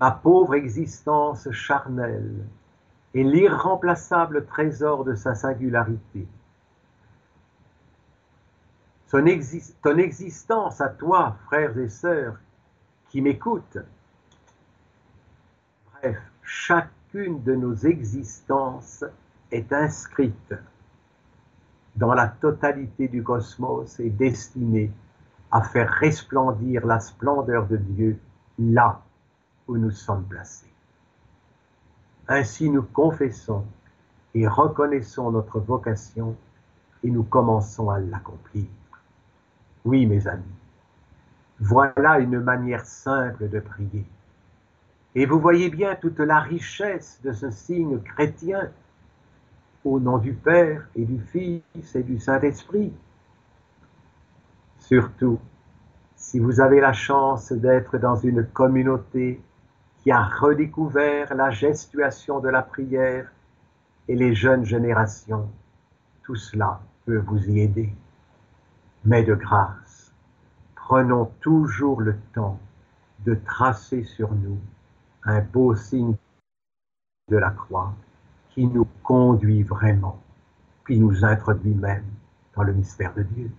ma 0.00 0.10
pauvre 0.10 0.56
existence 0.56 1.48
charnelle 1.52 2.44
et 3.14 3.22
l'irremplaçable 3.22 4.44
trésor 4.44 5.04
de 5.04 5.14
sa 5.14 5.36
singularité. 5.36 6.26
Ton 9.10 9.24
existence 9.96 10.80
à 10.80 10.88
toi, 10.88 11.36
frères 11.46 11.78
et 11.78 11.88
sœurs, 11.88 12.36
qui 13.08 13.22
m'écoutent. 13.22 13.78
Bref, 15.92 16.18
chacune 16.42 17.42
de 17.42 17.54
nos 17.54 17.74
existences 17.74 19.04
est 19.50 19.72
inscrite 19.72 20.54
dans 21.96 22.12
la 22.12 22.28
totalité 22.28 23.08
du 23.08 23.22
cosmos 23.22 23.98
et 23.98 24.10
destinée 24.10 24.92
à 25.50 25.62
faire 25.62 25.90
resplendir 25.90 26.86
la 26.86 27.00
splendeur 27.00 27.66
de 27.66 27.76
Dieu 27.76 28.20
là 28.58 29.00
où 29.66 29.76
nous 29.76 29.90
sommes 29.90 30.24
placés. 30.24 30.72
Ainsi 32.28 32.68
nous 32.68 32.82
confessons 32.82 33.64
et 34.34 34.46
reconnaissons 34.46 35.30
notre 35.30 35.60
vocation 35.60 36.36
et 37.02 37.10
nous 37.10 37.22
commençons 37.22 37.88
à 37.88 37.98
l'accomplir. 37.98 38.66
Oui, 39.88 40.04
mes 40.04 40.28
amis, 40.28 40.42
voilà 41.58 42.18
une 42.18 42.40
manière 42.40 42.84
simple 42.84 43.48
de 43.48 43.58
prier. 43.58 44.04
Et 45.14 45.24
vous 45.24 45.40
voyez 45.40 45.70
bien 45.70 45.96
toute 45.96 46.18
la 46.18 46.40
richesse 46.40 47.18
de 47.24 47.32
ce 47.32 47.50
signe 47.50 47.98
chrétien 47.98 48.70
au 49.86 49.98
nom 49.98 50.18
du 50.18 50.34
Père 50.34 50.86
et 50.94 51.06
du 51.06 51.18
Fils 51.18 51.96
et 51.96 52.02
du 52.02 52.18
Saint-Esprit. 52.18 52.92
Surtout, 54.78 55.38
si 56.16 56.38
vous 56.38 56.60
avez 56.60 56.80
la 56.80 56.92
chance 56.92 57.50
d'être 57.50 57.96
dans 57.96 58.16
une 58.16 58.44
communauté 58.44 59.40
qui 60.02 60.10
a 60.10 60.22
redécouvert 60.22 61.34
la 61.34 61.48
gestuation 61.48 62.40
de 62.40 62.50
la 62.50 62.60
prière 62.60 63.32
et 64.06 64.16
les 64.16 64.34
jeunes 64.34 64.66
générations. 64.66 65.48
Tout 66.24 66.36
cela 66.36 66.78
peut 67.06 67.24
vous 67.26 67.42
y 67.48 67.60
aider. 67.60 67.94
Mais 69.04 69.22
de 69.22 69.34
grâce, 69.34 70.12
prenons 70.74 71.26
toujours 71.40 72.00
le 72.00 72.16
temps 72.34 72.58
de 73.24 73.34
tracer 73.34 74.04
sur 74.04 74.32
nous 74.32 74.58
un 75.24 75.40
beau 75.40 75.74
signe 75.74 76.16
de 77.28 77.36
la 77.36 77.50
croix 77.50 77.92
qui 78.50 78.66
nous 78.66 78.86
conduit 79.02 79.62
vraiment, 79.62 80.20
qui 80.86 80.98
nous 80.98 81.24
introduit 81.24 81.74
même 81.74 82.04
dans 82.56 82.62
le 82.62 82.72
mystère 82.72 83.14
de 83.14 83.22
Dieu. 83.22 83.50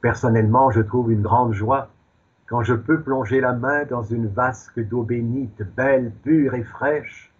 Personnellement, 0.00 0.70
je 0.70 0.80
trouve 0.80 1.12
une 1.12 1.22
grande 1.22 1.52
joie 1.52 1.88
quand 2.46 2.62
je 2.62 2.74
peux 2.74 3.00
plonger 3.00 3.40
la 3.40 3.52
main 3.52 3.84
dans 3.84 4.02
une 4.02 4.26
vasque 4.26 4.80
d'eau 4.80 5.04
bénite, 5.04 5.62
belle, 5.76 6.12
pure 6.22 6.54
et 6.54 6.64
fraîche, 6.64 7.32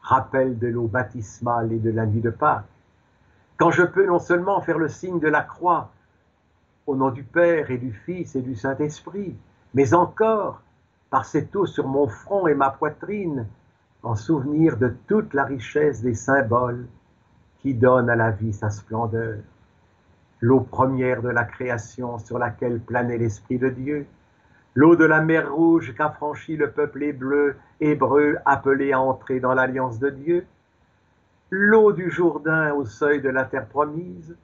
rappel 0.00 0.58
de 0.58 0.66
l'eau 0.66 0.88
baptismale 0.88 1.72
et 1.72 1.78
de 1.78 1.90
la 1.90 2.06
nuit 2.06 2.22
de 2.22 2.30
Pâques, 2.30 2.64
quand 3.60 3.70
je 3.70 3.82
peux 3.82 4.06
non 4.06 4.18
seulement 4.18 4.62
faire 4.62 4.78
le 4.78 4.88
signe 4.88 5.20
de 5.20 5.28
la 5.28 5.42
croix 5.42 5.90
au 6.86 6.96
nom 6.96 7.10
du 7.10 7.22
Père 7.22 7.70
et 7.70 7.76
du 7.76 7.92
Fils 7.92 8.34
et 8.34 8.40
du 8.40 8.54
Saint-Esprit, 8.54 9.36
mais 9.74 9.92
encore 9.92 10.62
par 11.10 11.26
cette 11.26 11.54
eau 11.54 11.66
sur 11.66 11.86
mon 11.86 12.08
front 12.08 12.46
et 12.46 12.54
ma 12.54 12.70
poitrine, 12.70 13.46
en 14.02 14.14
souvenir 14.14 14.78
de 14.78 14.96
toute 15.06 15.34
la 15.34 15.44
richesse 15.44 16.00
des 16.00 16.14
symboles 16.14 16.86
qui 17.58 17.74
donnent 17.74 18.08
à 18.08 18.16
la 18.16 18.30
vie 18.30 18.54
sa 18.54 18.70
splendeur. 18.70 19.40
L'eau 20.40 20.60
première 20.60 21.20
de 21.20 21.28
la 21.28 21.44
création 21.44 22.18
sur 22.18 22.38
laquelle 22.38 22.80
planait 22.80 23.18
l'Esprit 23.18 23.58
de 23.58 23.68
Dieu, 23.68 24.06
l'eau 24.74 24.96
de 24.96 25.04
la 25.04 25.20
mer 25.20 25.52
Rouge 25.52 25.94
qu'a 25.94 26.08
franchi 26.08 26.56
le 26.56 26.70
peuple 26.70 27.02
hébreu, 27.02 27.56
hébreu 27.78 28.38
appelé 28.46 28.92
à 28.92 29.02
entrer 29.02 29.38
dans 29.38 29.52
l'alliance 29.52 29.98
de 29.98 30.08
Dieu, 30.08 30.46
l'eau 31.50 31.92
du 31.92 32.10
Jourdain 32.10 32.72
au 32.74 32.84
seuil 32.84 33.20
de 33.20 33.28
la 33.28 33.44
terre 33.44 33.66
promise, 33.66 34.36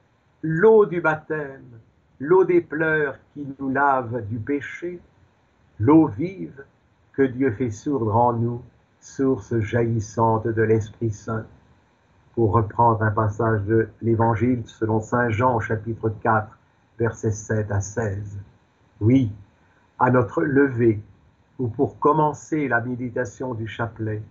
l'eau 0.43 0.87
du 0.87 1.01
baptême, 1.01 1.79
l'eau 2.19 2.45
des 2.45 2.61
pleurs 2.61 3.17
qui 3.33 3.47
nous 3.59 3.71
lave 3.71 4.27
du 4.27 4.39
péché, 4.39 5.01
l'eau 5.79 6.09
vive 6.09 6.65
que 7.13 7.23
Dieu 7.23 7.53
fait 7.53 7.71
sourdre 7.71 8.17
en 8.17 8.33
nous, 8.33 8.63
source 9.01 9.57
jaillissante 9.61 10.49
de 10.49 10.63
l'Esprit 10.63 11.13
Saint. 11.13 11.47
Pour 12.35 12.53
reprendre 12.53 13.03
un 13.03 13.13
passage 13.13 13.63
de 13.63 13.89
l'Évangile 14.03 14.63
selon 14.67 15.01
Saint 15.01 15.31
Jean 15.31 15.61
chapitre 15.61 16.11
4, 16.23 16.59
versets 16.99 17.31
7 17.31 17.71
à 17.71 17.81
16. 17.81 18.37
Oui, 19.01 19.31
à 20.01 20.11
notre 20.11 20.43
lever 20.43 21.01
ou 21.59 21.69
pour 21.69 21.99
commencer 22.01 22.67
la 22.67 22.81
méditation 22.81 23.55
du 23.55 23.69
chapelet, 23.69 24.23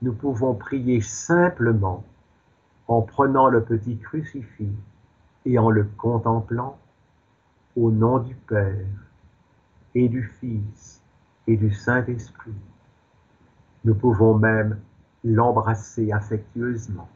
nous 0.00 0.14
pouvons 0.14 0.54
prier 0.54 1.00
simplement 1.00 2.02
en 2.88 3.02
prenant 3.02 3.48
le 3.48 3.62
petit 3.62 3.98
crucifix 3.98 4.72
et 5.46 5.58
en 5.58 5.70
le 5.70 5.84
contemplant 5.96 6.78
au 7.76 7.90
nom 7.90 8.18
du 8.18 8.34
Père 8.34 8.86
et 9.94 10.08
du 10.08 10.22
Fils 10.22 11.02
et 11.46 11.56
du 11.56 11.72
Saint-Esprit. 11.72 12.54
Nous 13.84 13.94
pouvons 13.94 14.34
même 14.34 14.78
l'embrasser 15.24 16.12
affectueusement. 16.12 17.08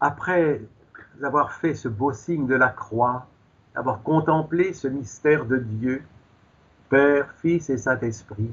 Après 0.00 0.62
avoir 1.22 1.52
fait 1.52 1.74
ce 1.74 1.88
beau 1.88 2.12
signe 2.12 2.46
de 2.46 2.54
la 2.54 2.68
croix, 2.68 3.26
avoir 3.74 4.02
contemplé 4.02 4.72
ce 4.72 4.88
mystère 4.88 5.44
de 5.44 5.58
Dieu, 5.58 6.02
Père, 6.88 7.30
Fils 7.40 7.70
et 7.70 7.78
Saint-Esprit, 7.78 8.52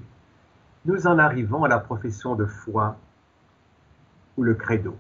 nous 0.85 1.07
en 1.07 1.17
arrivons 1.17 1.63
à 1.63 1.67
la 1.67 1.79
profession 1.79 2.35
de 2.35 2.45
foi 2.45 2.97
ou 4.37 4.43
le 4.43 4.53
credo. 4.53 4.95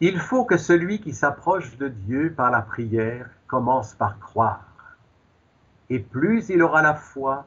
Il 0.00 0.18
faut 0.18 0.44
que 0.44 0.56
celui 0.56 1.00
qui 1.00 1.12
s'approche 1.12 1.76
de 1.78 1.88
Dieu 1.88 2.34
par 2.36 2.50
la 2.50 2.62
prière 2.62 3.30
commence 3.46 3.94
par 3.94 4.18
croire. 4.18 4.66
Et 5.88 6.00
plus 6.00 6.48
il 6.48 6.62
aura 6.62 6.82
la 6.82 6.94
foi, 6.94 7.46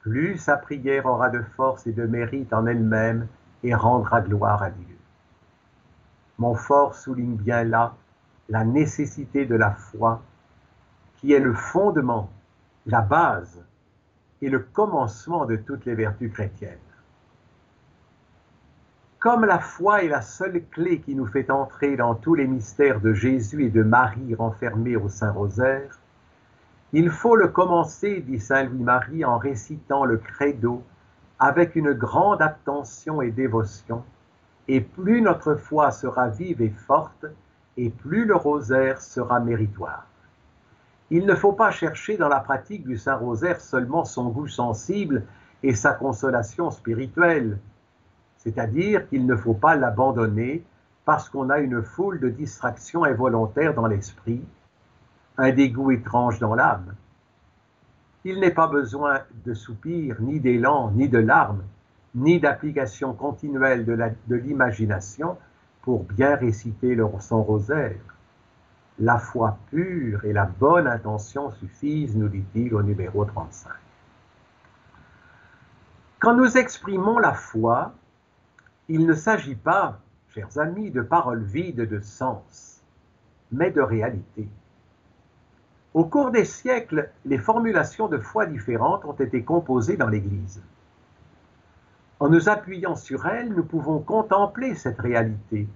plus 0.00 0.36
sa 0.38 0.56
prière 0.56 1.06
aura 1.06 1.30
de 1.30 1.42
force 1.56 1.86
et 1.86 1.92
de 1.92 2.04
mérite 2.04 2.52
en 2.52 2.66
elle-même 2.66 3.28
et 3.62 3.74
rendra 3.74 4.20
gloire 4.20 4.62
à 4.62 4.70
Dieu. 4.70 4.91
Montfort 6.42 6.96
souligne 6.96 7.36
bien 7.36 7.62
là 7.62 7.94
la 8.48 8.64
nécessité 8.64 9.46
de 9.46 9.54
la 9.54 9.70
foi 9.70 10.20
qui 11.14 11.32
est 11.32 11.38
le 11.38 11.54
fondement, 11.54 12.30
la 12.86 13.00
base 13.00 13.64
et 14.40 14.50
le 14.50 14.58
commencement 14.58 15.46
de 15.46 15.54
toutes 15.54 15.84
les 15.84 15.94
vertus 15.94 16.32
chrétiennes. 16.32 16.78
Comme 19.20 19.44
la 19.44 19.60
foi 19.60 20.02
est 20.02 20.08
la 20.08 20.20
seule 20.20 20.64
clé 20.72 21.00
qui 21.00 21.14
nous 21.14 21.28
fait 21.28 21.48
entrer 21.48 21.94
dans 21.94 22.16
tous 22.16 22.34
les 22.34 22.48
mystères 22.48 23.00
de 23.00 23.12
Jésus 23.12 23.64
et 23.64 23.70
de 23.70 23.84
Marie 23.84 24.34
renfermés 24.34 24.96
au 24.96 25.08
Saint-Rosaire, 25.08 25.96
il 26.92 27.10
faut 27.10 27.36
le 27.36 27.46
commencer, 27.46 28.20
dit 28.20 28.40
Saint 28.40 28.64
Louis-Marie, 28.64 29.24
en 29.24 29.38
récitant 29.38 30.04
le 30.04 30.18
credo 30.18 30.82
avec 31.38 31.76
une 31.76 31.92
grande 31.92 32.42
attention 32.42 33.22
et 33.22 33.30
dévotion, 33.30 34.02
et 34.68 34.80
plus 34.80 35.20
notre 35.20 35.54
foi 35.54 35.90
sera 35.90 36.28
vive 36.28 36.62
et 36.62 36.70
forte, 36.70 37.26
et 37.76 37.90
plus 37.90 38.24
le 38.24 38.36
rosaire 38.36 39.00
sera 39.00 39.40
méritoire. 39.40 40.06
Il 41.10 41.26
ne 41.26 41.34
faut 41.34 41.52
pas 41.52 41.70
chercher 41.70 42.16
dans 42.16 42.28
la 42.28 42.40
pratique 42.40 42.86
du 42.86 42.96
Saint-Rosaire 42.96 43.60
seulement 43.60 44.04
son 44.04 44.28
goût 44.28 44.48
sensible 44.48 45.24
et 45.62 45.74
sa 45.74 45.92
consolation 45.92 46.70
spirituelle, 46.70 47.58
c'est-à-dire 48.38 49.08
qu'il 49.08 49.26
ne 49.26 49.36
faut 49.36 49.54
pas 49.54 49.76
l'abandonner 49.76 50.64
parce 51.04 51.28
qu'on 51.28 51.50
a 51.50 51.58
une 51.58 51.82
foule 51.82 52.20
de 52.20 52.28
distractions 52.28 53.04
involontaires 53.04 53.74
dans 53.74 53.86
l'esprit, 53.86 54.42
un 55.36 55.50
dégoût 55.50 55.90
étrange 55.90 56.38
dans 56.38 56.54
l'âme. 56.54 56.94
Il 58.24 58.38
n'est 58.40 58.52
pas 58.52 58.68
besoin 58.68 59.20
de 59.44 59.52
soupirs, 59.52 60.16
ni 60.20 60.38
d'élan, 60.38 60.92
ni 60.92 61.08
de 61.08 61.18
larmes, 61.18 61.64
ni 62.14 62.40
d'application 62.40 63.14
continuelle 63.14 63.84
de 63.84 64.34
l'imagination 64.34 65.38
pour 65.82 66.04
bien 66.04 66.36
réciter 66.36 66.94
le, 66.94 67.06
son 67.20 67.42
rosaire. 67.42 68.00
La 68.98 69.18
foi 69.18 69.58
pure 69.70 70.24
et 70.24 70.32
la 70.32 70.44
bonne 70.44 70.86
intention 70.86 71.50
suffisent, 71.52 72.16
nous 72.16 72.28
dit-il 72.28 72.74
au 72.74 72.82
numéro 72.82 73.24
35. 73.24 73.70
Quand 76.20 76.36
nous 76.36 76.56
exprimons 76.56 77.18
la 77.18 77.32
foi, 77.32 77.94
il 78.88 79.06
ne 79.06 79.14
s'agit 79.14 79.56
pas, 79.56 79.98
chers 80.28 80.58
amis, 80.58 80.90
de 80.90 81.02
paroles 81.02 81.42
vides 81.42 81.88
de 81.88 82.00
sens, 82.00 82.80
mais 83.50 83.70
de 83.70 83.80
réalité. 83.80 84.48
Au 85.94 86.04
cours 86.04 86.30
des 86.30 86.44
siècles, 86.44 87.10
les 87.24 87.38
formulations 87.38 88.08
de 88.08 88.18
foi 88.18 88.46
différentes 88.46 89.04
ont 89.04 89.12
été 89.14 89.42
composées 89.42 89.96
dans 89.96 90.08
l'Église. 90.08 90.62
En 92.22 92.28
nous 92.28 92.48
appuyant 92.48 92.94
sur 92.94 93.26
elles, 93.26 93.52
nous 93.52 93.64
pouvons 93.64 93.98
contempler 93.98 94.76
cette 94.76 95.00
réalité, 95.00 95.66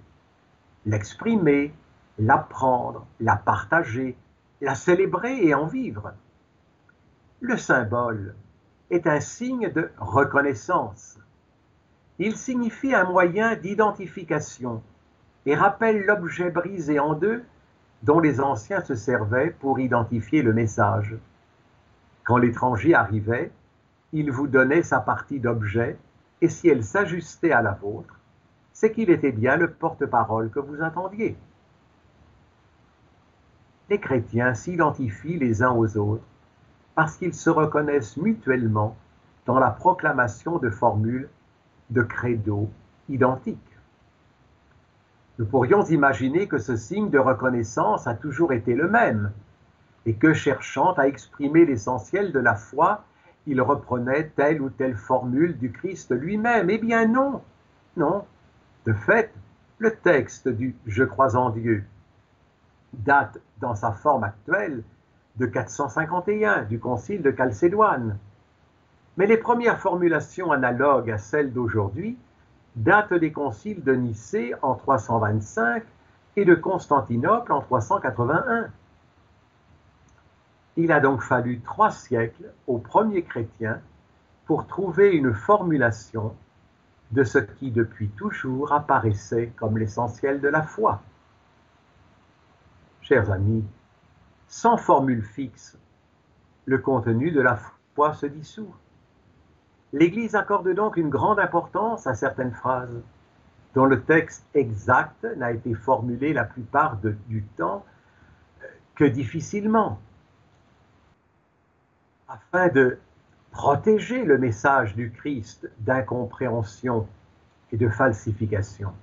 l'exprimer, 0.85 1.73
l'apprendre, 2.17 3.05
la 3.19 3.35
partager, 3.35 4.15
la 4.61 4.73
célébrer 4.73 5.45
et 5.45 5.53
en 5.53 5.65
vivre. 5.65 6.13
Le 7.41 7.57
symbole 7.57 8.33
est 8.89 9.07
un 9.07 9.19
signe 9.19 9.69
de 9.73 9.91
reconnaissance, 9.97 11.19
il 12.17 12.37
signifie 12.37 12.95
un 12.95 13.03
moyen 13.03 13.57
d'identification 13.57 14.81
et 15.45 15.53
rappelle 15.53 16.05
l'objet 16.05 16.49
brisé 16.49 16.97
en 16.97 17.13
deux 17.13 17.43
dont 18.03 18.21
les 18.21 18.39
anciens 18.39 18.79
se 18.79 18.95
servaient 18.95 19.53
pour 19.59 19.81
identifier 19.81 20.43
le 20.43 20.53
message. 20.53 21.13
Quand 22.23 22.37
l'étranger 22.37 22.95
arrivait, 22.95 23.51
il 24.13 24.31
vous 24.31 24.47
donnait 24.47 24.83
sa 24.83 25.01
partie 25.01 25.41
d'objet, 25.41 25.97
et 26.41 26.49
si 26.49 26.67
elle 26.67 26.83
s'ajustait 26.83 27.51
à 27.51 27.61
la 27.61 27.73
vôtre, 27.73 28.19
c'est 28.73 28.91
qu'il 28.91 29.09
était 29.09 29.31
bien 29.31 29.55
le 29.55 29.71
porte-parole 29.71 30.49
que 30.49 30.59
vous 30.59 30.81
attendiez. 30.83 31.35
Les 33.89 33.99
chrétiens 33.99 34.53
s'identifient 34.53 35.39
les 35.39 35.63
uns 35.63 35.71
aux 35.71 35.97
autres 35.97 36.25
parce 36.93 37.15
qu'ils 37.17 37.33
se 37.33 37.49
reconnaissent 37.49 38.17
mutuellement 38.17 38.97
dans 39.45 39.59
la 39.59 39.71
proclamation 39.71 40.57
de 40.57 40.69
formules 40.69 41.29
de 41.89 42.01
credo 42.01 42.69
identiques. 43.07 43.57
Nous 45.39 45.45
pourrions 45.45 45.83
imaginer 45.85 46.47
que 46.47 46.57
ce 46.57 46.75
signe 46.75 47.09
de 47.09 47.19
reconnaissance 47.19 48.07
a 48.07 48.15
toujours 48.15 48.51
été 48.51 48.75
le 48.75 48.89
même 48.89 49.31
et 50.05 50.15
que 50.15 50.33
cherchant 50.33 50.93
à 50.93 51.07
exprimer 51.07 51.65
l'essentiel 51.65 52.31
de 52.31 52.39
la 52.39 52.55
foi, 52.55 53.03
il 53.47 53.61
reprenait 53.61 54.31
telle 54.35 54.61
ou 54.61 54.69
telle 54.69 54.95
formule 54.95 55.57
du 55.57 55.71
Christ 55.71 56.11
lui-même. 56.11 56.69
Eh 56.69 56.77
bien 56.77 57.07
non, 57.07 57.41
non. 57.95 58.25
De 58.85 58.93
fait, 58.93 59.33
le 59.79 59.95
texte 59.95 60.47
du 60.47 60.75
Je 60.85 61.03
crois 61.03 61.35
en 61.35 61.49
Dieu 61.49 61.83
date 62.93 63.39
dans 63.59 63.75
sa 63.75 63.91
forme 63.91 64.23
actuelle 64.23 64.83
de 65.37 65.45
451 65.45 66.63
du 66.63 66.79
Concile 66.79 67.21
de 67.21 67.33
Chalcédoine. 67.35 68.17
Mais 69.17 69.27
les 69.27 69.37
premières 69.37 69.79
formulations 69.79 70.51
analogues 70.51 71.11
à 71.11 71.17
celles 71.17 71.53
d'aujourd'hui 71.53 72.17
datent 72.75 73.13
des 73.13 73.31
conciles 73.31 73.83
de 73.83 73.93
Nicée 73.93 74.53
en 74.61 74.75
325 74.75 75.83
et 76.35 76.45
de 76.45 76.55
Constantinople 76.55 77.51
en 77.51 77.61
381. 77.61 78.67
Il 80.77 80.91
a 80.91 80.99
donc 80.99 81.23
fallu 81.23 81.59
trois 81.61 81.89
siècles 81.89 82.53
aux 82.67 82.77
premiers 82.77 83.23
chrétiens 83.23 83.81
pour 84.45 84.67
trouver 84.67 85.11
une 85.11 85.33
formulation 85.33 86.35
de 87.11 87.23
ce 87.23 87.39
qui 87.39 87.71
depuis 87.71 88.09
toujours 88.09 88.71
apparaissait 88.71 89.51
comme 89.55 89.79
l'essentiel 89.79 90.39
de 90.39 90.47
la 90.47 90.61
foi. 90.61 91.01
Chers 93.01 93.31
amis, 93.31 93.65
sans 94.47 94.77
formule 94.77 95.23
fixe, 95.23 95.77
le 96.65 96.77
contenu 96.77 97.31
de 97.31 97.41
la 97.41 97.57
foi 97.95 98.13
se 98.13 98.27
dissout. 98.27 98.73
L'Église 99.93 100.35
accorde 100.35 100.71
donc 100.73 100.97
une 100.97 101.09
grande 101.09 101.39
importance 101.39 102.05
à 102.05 102.13
certaines 102.13 102.51
phrases, 102.51 103.01
dont 103.73 103.85
le 103.85 104.03
texte 104.03 104.45
exact 104.53 105.25
n'a 105.37 105.53
été 105.53 105.73
formulé 105.73 106.33
la 106.33 106.43
plupart 106.43 106.97
du 106.97 107.43
temps 107.55 107.83
que 108.95 109.05
difficilement, 109.05 109.99
afin 112.27 112.67
de 112.67 112.97
protéger 113.51 114.23
le 114.23 114.37
message 114.37 114.95
du 114.95 115.11
Christ 115.11 115.69
d'incompréhension 115.79 117.07
et 117.71 117.77
de 117.77 117.89
falsification. 117.89 118.93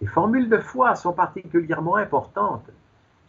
Les 0.00 0.06
formules 0.06 0.48
de 0.48 0.58
foi 0.58 0.94
sont 0.94 1.12
particulièrement 1.12 1.96
importantes 1.96 2.68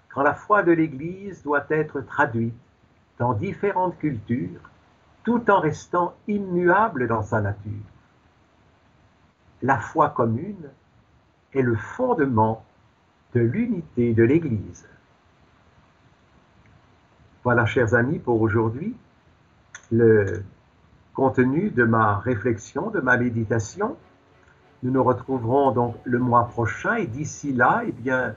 quand 0.10 0.24
la 0.24 0.34
foi 0.34 0.64
de 0.64 0.72
l'Église 0.72 1.44
doit 1.44 1.66
être 1.70 2.02
traduite 2.02 2.56
dans 3.20 3.34
différentes 3.34 3.98
cultures 3.98 4.62
tout 5.24 5.50
en 5.52 5.60
restant 5.60 6.16
immuable 6.28 7.08
dans 7.08 7.22
sa 7.22 7.42
nature. 7.42 7.86
La 9.62 9.78
foi 9.78 10.10
commune 10.10 10.70
est 11.54 11.62
le 11.62 11.76
fondement 11.76 12.66
de 13.36 13.42
l'unité 13.42 14.14
de 14.14 14.24
l'Église. 14.24 14.88
Voilà, 17.44 17.66
chers 17.66 17.96
amis, 17.96 18.20
pour 18.20 18.42
aujourd'hui, 18.42 18.96
le 19.92 20.44
contenu 21.14 21.72
de 21.72 21.84
ma 21.84 22.18
réflexion, 22.18 22.90
de 22.90 23.00
ma 23.00 23.18
méditation. 23.18 23.98
Nous 24.84 24.92
nous 24.92 25.04
retrouverons 25.04 25.72
donc 25.72 25.96
le 26.04 26.20
mois 26.20 26.46
prochain 26.46 26.96
et 26.96 27.08
d'ici 27.08 27.52
là, 27.54 27.84
eh 27.86 27.92
bien, 27.92 28.36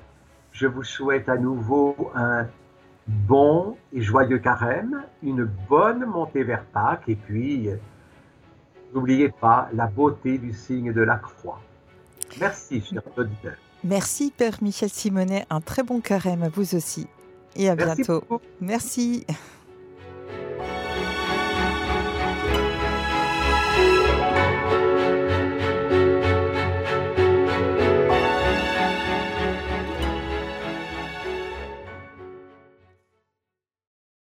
je 0.52 0.66
vous 0.66 0.82
souhaite 0.82 1.28
à 1.28 1.36
nouveau 1.36 2.10
un 2.14 2.46
bon 3.06 3.76
et 3.92 4.00
joyeux 4.00 4.38
carême, 4.38 5.02
une 5.22 5.44
bonne 5.44 6.04
montée 6.06 6.42
vers 6.42 6.64
Pâques 6.64 7.08
et 7.08 7.16
puis 7.16 7.68
n'oubliez 8.94 9.28
pas 9.28 9.68
la 9.74 9.86
beauté 9.86 10.38
du 10.38 10.52
signe 10.52 10.92
de 10.92 11.02
la 11.02 11.16
croix. 11.16 11.60
Merci, 12.40 12.80
cher 12.80 13.02
auditeur. 13.16 13.54
Merci, 13.82 14.32
Père 14.36 14.56
Michel 14.62 14.88
Simonet. 14.88 15.44
Un 15.50 15.60
très 15.60 15.82
bon 15.82 16.00
carême 16.00 16.42
à 16.42 16.48
vous 16.48 16.74
aussi. 16.74 17.06
Et 17.56 17.68
à 17.68 17.76
bientôt. 17.76 18.22
Merci. 18.60 19.26